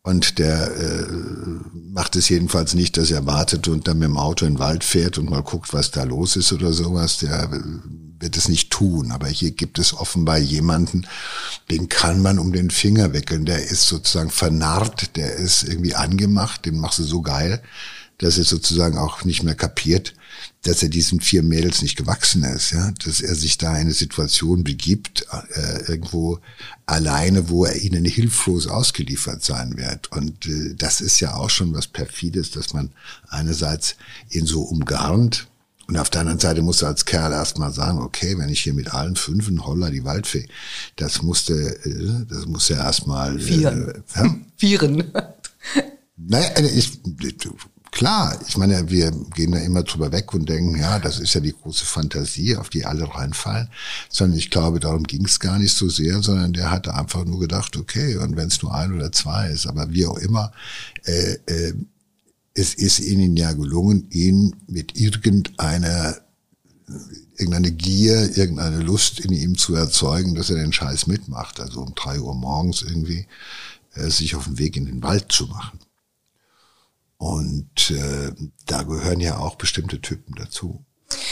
Und 0.04 0.40
der 0.40 0.76
äh, 0.76 1.06
macht 1.92 2.16
es 2.16 2.28
jedenfalls 2.28 2.74
nicht, 2.74 2.96
dass 2.96 3.12
er 3.12 3.24
wartet 3.24 3.68
und 3.68 3.86
dann 3.86 4.00
mit 4.00 4.08
dem 4.08 4.16
Auto 4.16 4.44
in 4.44 4.54
den 4.54 4.58
Wald 4.58 4.82
fährt 4.82 5.16
und 5.16 5.30
mal 5.30 5.44
guckt, 5.44 5.72
was 5.72 5.92
da 5.92 6.02
los 6.02 6.34
ist 6.34 6.52
oder 6.52 6.72
sowas. 6.72 7.18
Der 7.18 7.44
äh, 7.44 7.60
wird 8.22 8.36
es 8.36 8.48
nicht 8.48 8.70
tun. 8.70 9.12
Aber 9.12 9.28
hier 9.28 9.52
gibt 9.52 9.78
es 9.78 9.94
offenbar 9.94 10.38
jemanden, 10.38 11.06
den 11.70 11.88
kann 11.88 12.20
man 12.20 12.38
um 12.38 12.52
den 12.52 12.70
Finger 12.70 13.12
wickeln. 13.12 13.44
Der 13.44 13.62
ist 13.62 13.86
sozusagen 13.86 14.30
vernarrt, 14.30 15.14
der 15.16 15.34
ist 15.34 15.62
irgendwie 15.62 15.94
angemacht, 15.94 16.64
den 16.64 16.78
machst 16.78 16.98
du 16.98 17.04
so 17.04 17.22
geil, 17.22 17.62
dass 18.22 18.38
er 18.38 18.44
sozusagen 18.44 18.96
auch 18.96 19.24
nicht 19.24 19.42
mehr 19.42 19.54
kapiert, 19.54 20.14
dass 20.62 20.82
er 20.82 20.88
diesen 20.88 21.20
vier 21.20 21.42
Mädels 21.42 21.82
nicht 21.82 21.96
gewachsen 21.96 22.44
ist, 22.44 22.70
ja, 22.70 22.92
dass 23.04 23.20
er 23.20 23.34
sich 23.34 23.58
da 23.58 23.72
in 23.74 23.82
eine 23.82 23.92
Situation 23.92 24.64
begibt, 24.64 25.26
äh, 25.54 25.90
irgendwo 25.90 26.38
alleine, 26.86 27.48
wo 27.48 27.64
er 27.64 27.76
ihnen 27.76 28.04
hilflos 28.04 28.66
ausgeliefert 28.66 29.44
sein 29.44 29.76
wird. 29.76 30.10
Und 30.12 30.46
äh, 30.46 30.74
das 30.74 31.00
ist 31.00 31.20
ja 31.20 31.34
auch 31.34 31.50
schon 31.50 31.74
was 31.74 31.86
perfides, 31.86 32.50
dass 32.52 32.72
man 32.72 32.90
einerseits 33.28 33.96
ihn 34.30 34.46
so 34.46 34.62
umgarnt 34.62 35.48
und 35.92 35.98
auf 35.98 36.08
der 36.10 36.22
anderen 36.22 36.38
Seite 36.38 36.62
musst 36.62 36.80
du 36.80 36.86
als 36.86 37.04
Kerl 37.04 37.32
erstmal 37.32 37.70
sagen, 37.70 37.98
okay, 37.98 38.38
wenn 38.38 38.48
ich 38.48 38.62
hier 38.62 38.72
mit 38.72 38.94
allen 38.94 39.16
fünfen 39.16 39.66
holla 39.66 39.90
die 39.90 40.04
Waldfee, 40.04 40.48
das 40.96 41.22
musste, 41.22 41.52
äh, 41.84 42.24
das 42.30 42.46
muss 42.46 42.68
ja 42.68 42.76
erstmal 42.78 43.38
Vieren. 43.38 43.88
Äh, 43.88 44.00
ja? 44.14 44.36
Viren. 44.58 45.12
Naja, 46.16 46.48
also 46.54 46.70
ich, 46.74 47.00
klar, 47.92 48.36
ich 48.48 48.56
meine, 48.56 48.90
wir 48.90 49.12
gehen 49.34 49.52
da 49.52 49.58
immer 49.58 49.84
drüber 49.84 50.10
weg 50.10 50.34
und 50.34 50.48
denken, 50.48 50.76
ja, 50.76 50.98
das 50.98 51.20
ist 51.20 51.34
ja 51.34 51.40
die 51.40 51.52
große 51.52 51.84
Fantasie, 51.84 52.56
auf 52.56 52.68
die 52.68 52.84
alle 52.84 53.14
reinfallen. 53.14 53.68
Sondern 54.08 54.38
ich 54.38 54.50
glaube, 54.50 54.80
darum 54.80 55.04
ging 55.04 55.24
es 55.24 55.38
gar 55.38 55.58
nicht 55.58 55.76
so 55.76 55.88
sehr, 55.88 56.20
sondern 56.22 56.52
der 56.52 56.70
hatte 56.70 56.94
einfach 56.94 57.24
nur 57.24 57.38
gedacht, 57.38 57.76
okay, 57.76 58.16
und 58.16 58.36
wenn 58.36 58.48
es 58.48 58.62
nur 58.62 58.74
ein 58.74 58.92
oder 58.92 59.12
zwei 59.12 59.48
ist, 59.48 59.66
aber 59.66 59.90
wie 59.90 60.06
auch 60.06 60.18
immer, 60.18 60.52
äh, 61.04 61.36
äh, 61.46 61.74
es 62.54 62.74
ist 62.74 62.98
ihnen 62.98 63.36
ja 63.36 63.52
gelungen, 63.52 64.08
ihn 64.10 64.56
mit 64.66 64.98
irgendeiner 64.98 66.16
irgendeine 67.38 67.72
Gier, 67.72 68.36
irgendeine 68.36 68.80
Lust 68.80 69.20
in 69.20 69.32
ihm 69.32 69.56
zu 69.56 69.74
erzeugen, 69.74 70.34
dass 70.34 70.50
er 70.50 70.56
den 70.56 70.72
Scheiß 70.72 71.06
mitmacht. 71.06 71.60
Also 71.60 71.80
um 71.80 71.94
drei 71.94 72.20
Uhr 72.20 72.34
morgens 72.34 72.82
irgendwie 72.82 73.26
äh, 73.94 74.10
sich 74.10 74.34
auf 74.34 74.44
den 74.44 74.58
Weg 74.58 74.76
in 74.76 74.84
den 74.86 75.02
Wald 75.02 75.32
zu 75.32 75.46
machen. 75.46 75.78
Und 77.22 77.92
äh, 77.92 78.32
da 78.66 78.82
gehören 78.82 79.20
ja 79.20 79.38
auch 79.38 79.54
bestimmte 79.54 80.00
Typen 80.00 80.34
dazu. 80.34 80.84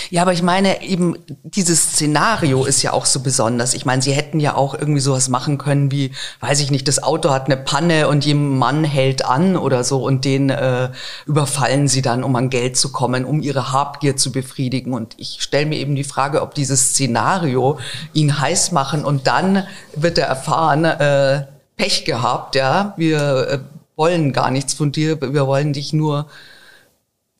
Ja, 0.08 0.22
aber 0.22 0.32
ich 0.32 0.42
meine 0.42 0.84
eben, 0.84 1.16
dieses 1.42 1.82
Szenario 1.82 2.64
ist 2.64 2.82
ja 2.82 2.92
auch 2.92 3.06
so 3.06 3.18
besonders. 3.18 3.74
Ich 3.74 3.86
meine, 3.86 4.00
sie 4.00 4.12
hätten 4.12 4.38
ja 4.38 4.54
auch 4.54 4.74
irgendwie 4.74 5.00
sowas 5.00 5.28
machen 5.28 5.58
können 5.58 5.90
wie, 5.90 6.12
weiß 6.38 6.60
ich 6.60 6.70
nicht, 6.70 6.86
das 6.86 7.02
Auto 7.02 7.30
hat 7.30 7.46
eine 7.46 7.56
Panne 7.56 8.06
und 8.06 8.24
jemand 8.24 8.58
Mann 8.60 8.84
hält 8.84 9.24
an 9.24 9.56
oder 9.56 9.82
so 9.82 10.04
und 10.04 10.24
den 10.24 10.50
äh, 10.50 10.90
überfallen 11.26 11.88
sie 11.88 12.02
dann, 12.02 12.22
um 12.22 12.36
an 12.36 12.50
Geld 12.50 12.76
zu 12.76 12.92
kommen, 12.92 13.24
um 13.24 13.40
ihre 13.40 13.72
Habgier 13.72 14.16
zu 14.16 14.30
befriedigen. 14.30 14.92
Und 14.92 15.14
ich 15.16 15.38
stelle 15.40 15.66
mir 15.66 15.78
eben 15.78 15.96
die 15.96 16.04
Frage, 16.04 16.42
ob 16.42 16.54
dieses 16.54 16.90
Szenario 16.90 17.80
ihn 18.12 18.38
heiß 18.38 18.70
machen 18.70 19.04
und 19.04 19.26
dann 19.26 19.66
wird 19.96 20.18
er 20.18 20.28
erfahren, 20.28 20.84
äh, 20.84 21.46
Pech 21.76 22.04
gehabt, 22.04 22.54
ja, 22.54 22.94
wir 22.96 23.48
äh, 23.48 23.58
wollen 24.00 24.32
gar 24.32 24.50
nichts 24.50 24.72
von 24.72 24.92
dir, 24.92 25.20
wir 25.20 25.46
wollen 25.46 25.74
dich 25.74 25.92
nur 25.92 26.26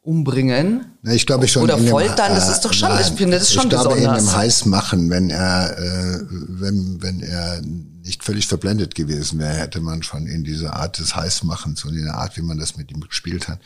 umbringen. 0.03 0.85
Na, 1.03 1.13
ich 1.15 1.27
glaube 1.27 1.49
schon 1.49 1.63
Oder 1.63 1.79
foltern, 1.79 2.35
das 2.35 2.51
ist 2.51 2.61
doch 2.67 2.73
schon- 2.75 2.91
ich 3.01 3.07
finde, 3.09 3.39
das 3.39 3.45
ist 3.49 3.55
schon 3.55 3.65
ich 3.65 3.71
glaube, 3.71 3.95
in 3.97 4.01
besonders. 4.01 4.25
dem 4.25 4.37
Heißmachen, 4.37 5.11
wenn 5.11 5.31
er, 5.31 5.79
äh, 5.79 6.21
wenn, 6.31 7.01
wenn 7.03 7.21
er 7.23 7.63
nicht 7.63 8.23
völlig 8.25 8.47
verblendet 8.47 8.95
gewesen 8.95 9.39
wäre, 9.39 9.55
hätte 9.55 9.81
man 9.81 10.03
schon 10.03 10.27
in 10.27 10.45
dieser 10.45 10.75
Art 10.77 10.99
des 10.99 11.17
Heißmachens 11.17 11.85
und 11.85 11.97
in 11.97 12.05
der 12.05 12.15
Art, 12.17 12.37
wie 12.37 12.43
man 12.43 12.59
das 12.59 12.77
mit 12.77 12.91
ihm 12.91 13.01
gespielt 13.01 13.49
hat, 13.49 13.59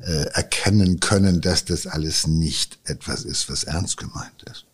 äh, 0.00 0.24
erkennen 0.32 0.98
können, 1.00 1.40
dass 1.40 1.64
das 1.64 1.86
alles 1.86 2.26
nicht 2.26 2.78
etwas 2.84 3.24
ist, 3.24 3.48
was 3.48 3.62
ernst 3.64 3.96
gemeint 3.96 4.42
ist. 4.50 4.64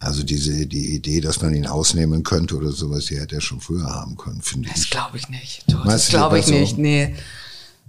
Also 0.00 0.22
diese, 0.22 0.66
die 0.66 0.94
Idee, 0.94 1.20
dass 1.20 1.40
man 1.40 1.54
ihn 1.54 1.66
ausnehmen 1.66 2.22
könnte 2.24 2.56
oder 2.56 2.72
sowas, 2.72 3.06
die 3.06 3.18
hätte 3.18 3.36
er 3.36 3.40
schon 3.40 3.60
früher 3.60 3.86
haben 3.86 4.16
können, 4.16 4.42
finde 4.42 4.68
Das 4.68 4.82
ich. 4.84 4.90
glaube 4.90 5.16
ich 5.16 5.28
nicht. 5.30 5.64
Du, 5.66 5.82
das 5.82 6.08
glaube 6.08 6.38
ich 6.38 6.44
das 6.44 6.52
so? 6.54 6.60
nicht. 6.60 6.78
Nee. 6.78 7.14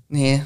Nee. 0.08 0.44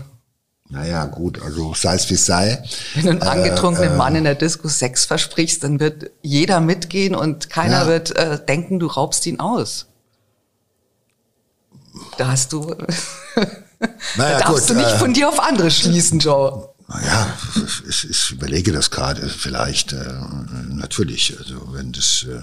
Naja, 0.72 1.06
gut, 1.06 1.42
also 1.42 1.74
sei 1.74 1.96
es 1.96 2.10
wie 2.10 2.14
es 2.16 2.26
sei. 2.26 2.64
Wenn 2.96 3.04
du 3.06 3.10
einem 3.12 3.22
Äh, 3.22 3.26
angetrunkenen 3.26 3.98
Mann 3.98 4.16
in 4.16 4.24
der 4.24 4.36
Disco 4.36 4.68
Sex 4.68 5.06
versprichst, 5.06 5.64
dann 5.64 5.80
wird 5.80 6.12
jeder 6.22 6.60
mitgehen 6.60 7.16
und 7.16 7.50
keiner 7.50 7.82
Ja. 7.82 7.88
wird 7.88 8.16
äh, 8.16 8.44
denken, 8.44 8.80
du 8.80 8.88
raubst 8.88 9.26
ihn 9.26 9.40
aus. 9.40 9.88
Da 12.18 12.30
hast 12.30 12.54
du. 12.54 12.76
Naja, 14.18 14.40
da 14.40 14.48
darfst 14.48 14.68
gut, 14.68 14.76
du 14.76 14.80
nicht 14.82 14.92
äh, 14.92 14.98
von 14.98 15.14
dir 15.14 15.30
auf 15.30 15.40
andere 15.40 15.72
schließen, 15.72 16.20
Joe. 16.20 16.68
Naja, 16.90 17.38
ich, 17.88 18.10
ich 18.10 18.32
überlege 18.32 18.72
das 18.72 18.90
gerade. 18.90 19.30
Vielleicht, 19.30 19.94
äh, 19.94 20.12
natürlich, 20.70 21.38
also 21.38 21.72
wenn 21.72 21.92
das, 21.92 22.26
äh, 22.28 22.42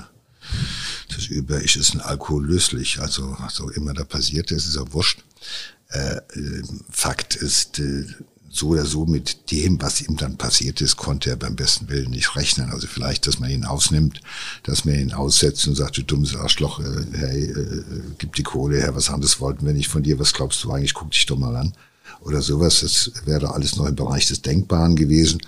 das 1.15 1.27
über 1.27 1.63
ich 1.63 1.77
ist 1.77 1.95
ein 1.95 2.01
Alkohol 2.01 2.47
löslich, 2.47 3.01
also 3.01 3.37
was 3.41 3.61
auch 3.61 3.71
immer 3.71 3.93
da 3.93 4.05
passiert 4.05 4.53
ist, 4.53 4.69
ist 4.69 4.77
ja 4.77 4.93
wurscht. 4.93 5.25
Äh, 5.89 6.17
äh, 6.17 6.63
Fakt 6.91 7.35
ist, 7.35 7.81
äh, 7.81 8.07
so 8.49 8.69
oder 8.69 8.87
so 8.87 9.05
mit 9.05 9.51
dem, 9.51 9.83
was 9.83 10.01
ihm 10.01 10.17
dann 10.17 10.37
passiert 10.39 10.81
ist, 10.81 10.97
konnte 10.97 11.31
er 11.31 11.37
beim 11.37 11.57
besten 11.57 11.89
Willen 11.89 12.13
nicht 12.13 12.37
rechnen. 12.37 12.71
Also 12.71 12.87
vielleicht, 12.87 13.27
dass 13.27 13.41
man 13.41 13.51
ihn 13.51 13.65
ausnimmt, 13.65 14.21
dass 14.63 14.85
man 14.85 14.95
ihn 14.95 15.13
aussetzt 15.13 15.67
und 15.67 15.75
sagt, 15.75 15.97
du 15.97 16.03
dummes 16.03 16.37
Arschloch, 16.37 16.79
äh, 16.79 17.07
hey, 17.15 17.45
äh, 17.51 17.85
gib 18.19 18.37
die 18.37 18.45
Kohle 18.45 18.79
her, 18.79 18.95
was 18.95 19.11
anderes 19.11 19.41
wollten 19.41 19.67
wir 19.67 19.73
nicht 19.73 19.89
von 19.89 20.05
dir, 20.05 20.21
was 20.21 20.33
glaubst 20.33 20.63
du 20.63 20.71
eigentlich, 20.71 20.95
guck 20.95 21.11
dich 21.11 21.27
doch 21.27 21.37
mal 21.37 21.57
an. 21.57 21.75
Oder 22.21 22.43
sowas. 22.43 22.81
Das 22.81 23.11
wäre 23.25 23.55
alles 23.55 23.77
noch 23.77 23.87
im 23.87 23.97
Bereich 23.97 24.27
des 24.27 24.43
Denkbaren 24.43 24.97
gewesen. 24.97 25.41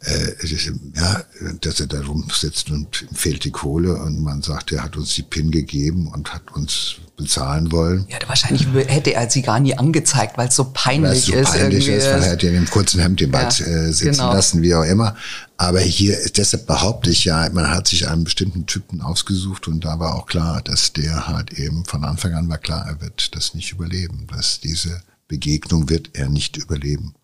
Äh, 0.00 0.46
ja, 0.94 1.24
dass 1.60 1.80
er 1.80 1.88
da 1.88 2.00
rumsitzt 2.00 2.70
und 2.70 3.06
fehlt 3.12 3.44
die 3.44 3.50
Kohle 3.50 3.96
und 3.96 4.22
man 4.22 4.42
sagt, 4.42 4.70
er 4.70 4.84
hat 4.84 4.96
uns 4.96 5.14
die 5.14 5.24
PIN 5.24 5.50
gegeben 5.50 6.06
und 6.06 6.32
hat 6.32 6.52
uns 6.52 6.96
bezahlen 7.16 7.72
wollen. 7.72 8.06
Ja, 8.08 8.18
wahrscheinlich 8.28 8.66
hätte 8.86 9.12
er 9.12 9.28
sie 9.28 9.42
gar 9.42 9.58
nie 9.58 9.74
angezeigt, 9.76 10.38
weil 10.38 10.48
es 10.48 10.54
so 10.54 10.70
peinlich 10.72 11.10
weil 11.10 11.16
es 11.16 11.26
so 11.26 11.32
ist. 11.32 11.50
Peinlich 11.50 11.88
ist, 11.88 12.06
weil 12.06 12.22
er 12.22 12.30
hätte 12.30 12.48
ihn 12.48 12.54
im 12.54 12.70
kurzen 12.70 13.00
Hemd 13.00 13.20
im 13.20 13.32
Bad 13.32 13.58
ja, 13.58 13.66
äh, 13.66 13.92
sitzen 13.92 14.12
genau. 14.12 14.32
lassen, 14.32 14.62
wie 14.62 14.74
auch 14.74 14.84
immer. 14.84 15.16
Aber 15.56 15.80
hier, 15.80 16.16
deshalb 16.36 16.68
behaupte 16.68 17.10
ich 17.10 17.24
ja, 17.24 17.48
man 17.52 17.68
hat 17.68 17.88
sich 17.88 18.06
einen 18.06 18.22
bestimmten 18.22 18.66
Typen 18.66 19.02
ausgesucht 19.02 19.66
und 19.66 19.84
da 19.84 19.98
war 19.98 20.14
auch 20.14 20.26
klar, 20.26 20.62
dass 20.62 20.92
der 20.92 21.26
halt 21.26 21.54
eben 21.54 21.84
von 21.84 22.04
Anfang 22.04 22.34
an 22.34 22.48
war 22.48 22.58
klar, 22.58 22.86
er 22.86 23.00
wird 23.00 23.34
das 23.34 23.54
nicht 23.54 23.72
überleben, 23.72 24.28
dass 24.32 24.60
diese 24.60 25.02
Begegnung 25.28 25.88
wird 25.88 26.10
er 26.14 26.28
nicht 26.28 26.56
überleben. 26.56 27.14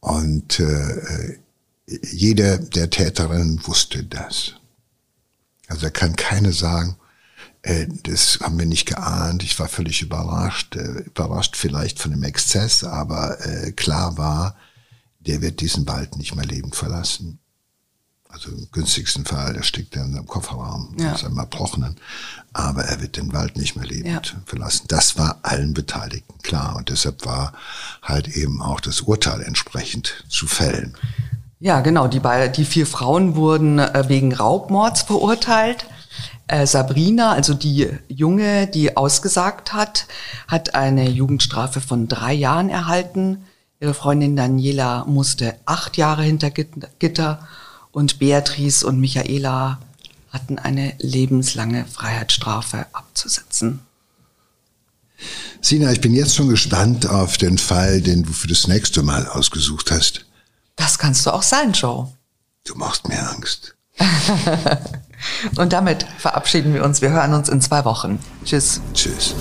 Und 0.00 0.60
äh, 0.60 1.38
jeder 1.86 2.58
der 2.58 2.90
Täterinnen 2.90 3.66
wusste 3.66 4.04
das. 4.04 4.54
Also 5.68 5.82
da 5.82 5.90
kann 5.90 6.16
keine 6.16 6.52
sagen, 6.52 6.96
äh, 7.62 7.86
das 8.02 8.38
haben 8.40 8.58
wir 8.58 8.66
nicht 8.66 8.86
geahnt. 8.86 9.42
Ich 9.42 9.58
war 9.58 9.68
völlig 9.68 10.02
überrascht, 10.02 10.76
äh, 10.76 11.00
überrascht 11.00 11.56
vielleicht 11.56 11.98
von 11.98 12.10
dem 12.10 12.22
Exzess, 12.22 12.84
aber 12.84 13.40
äh, 13.46 13.72
klar 13.72 14.18
war, 14.18 14.56
der 15.20 15.40
wird 15.40 15.60
diesen 15.60 15.86
Wald 15.86 16.16
nicht 16.18 16.34
mehr 16.34 16.44
lebend 16.44 16.76
verlassen. 16.76 17.38
Also 18.34 18.50
im 18.50 18.66
günstigsten 18.72 19.24
Fall, 19.24 19.54
er 19.54 19.62
steckt 19.62 19.94
in 19.94 20.12
seinem 20.12 20.26
Kofferraum, 20.26 20.96
ja. 20.98 21.12
ist 21.12 21.24
einmal 21.24 21.44
Erbrochenen. 21.44 21.94
Aber 22.52 22.82
er 22.82 23.00
wird 23.00 23.16
den 23.16 23.32
Wald 23.32 23.56
nicht 23.56 23.76
mehr 23.76 23.86
lebend 23.86 24.26
ja. 24.26 24.40
verlassen. 24.44 24.86
Das 24.88 25.16
war 25.16 25.38
allen 25.42 25.72
Beteiligten 25.72 26.42
klar. 26.42 26.74
Und 26.76 26.88
deshalb 26.88 27.24
war 27.24 27.52
halt 28.02 28.26
eben 28.26 28.60
auch 28.60 28.80
das 28.80 29.02
Urteil 29.02 29.40
entsprechend 29.40 30.24
zu 30.28 30.48
fällen. 30.48 30.96
Ja, 31.60 31.80
genau. 31.80 32.08
Die, 32.08 32.20
die 32.56 32.64
vier 32.64 32.88
Frauen 32.88 33.36
wurden 33.36 33.78
äh, 33.78 34.08
wegen 34.08 34.34
Raubmords 34.34 35.02
verurteilt. 35.02 35.86
Äh, 36.48 36.66
Sabrina, 36.66 37.32
also 37.32 37.54
die 37.54 37.88
Junge, 38.08 38.66
die 38.66 38.96
ausgesagt 38.96 39.72
hat, 39.72 40.08
hat 40.48 40.74
eine 40.74 41.08
Jugendstrafe 41.08 41.80
von 41.80 42.08
drei 42.08 42.32
Jahren 42.32 42.68
erhalten. 42.68 43.44
Ihre 43.78 43.94
Freundin 43.94 44.34
Daniela 44.34 45.04
musste 45.06 45.54
acht 45.66 45.96
Jahre 45.96 46.24
hinter 46.24 46.50
Gitter 46.50 47.46
und 47.94 48.18
Beatrice 48.18 48.84
und 48.86 49.00
Michaela 49.00 49.78
hatten 50.30 50.58
eine 50.58 50.94
lebenslange 50.98 51.86
Freiheitsstrafe 51.86 52.86
abzusetzen. 52.92 53.80
Sina, 55.60 55.92
ich 55.92 56.00
bin 56.00 56.12
jetzt 56.12 56.34
schon 56.34 56.48
gespannt 56.48 57.08
auf 57.08 57.38
den 57.38 57.56
Fall, 57.56 58.02
den 58.02 58.24
du 58.24 58.32
für 58.32 58.48
das 58.48 58.66
nächste 58.66 59.02
Mal 59.02 59.26
ausgesucht 59.28 59.92
hast. 59.92 60.26
Das 60.76 60.98
kannst 60.98 61.24
du 61.24 61.30
auch 61.30 61.44
sein, 61.44 61.72
Joe. 61.72 62.12
Du 62.64 62.74
machst 62.74 63.08
mir 63.08 63.30
Angst. 63.30 63.76
Und 65.56 65.72
damit 65.72 66.04
verabschieden 66.18 66.74
wir 66.74 66.84
uns. 66.84 67.00
Wir 67.00 67.10
hören 67.10 67.32
uns 67.32 67.48
in 67.48 67.60
zwei 67.60 67.84
Wochen. 67.84 68.18
Tschüss. 68.44 68.80
Tschüss. 68.92 69.34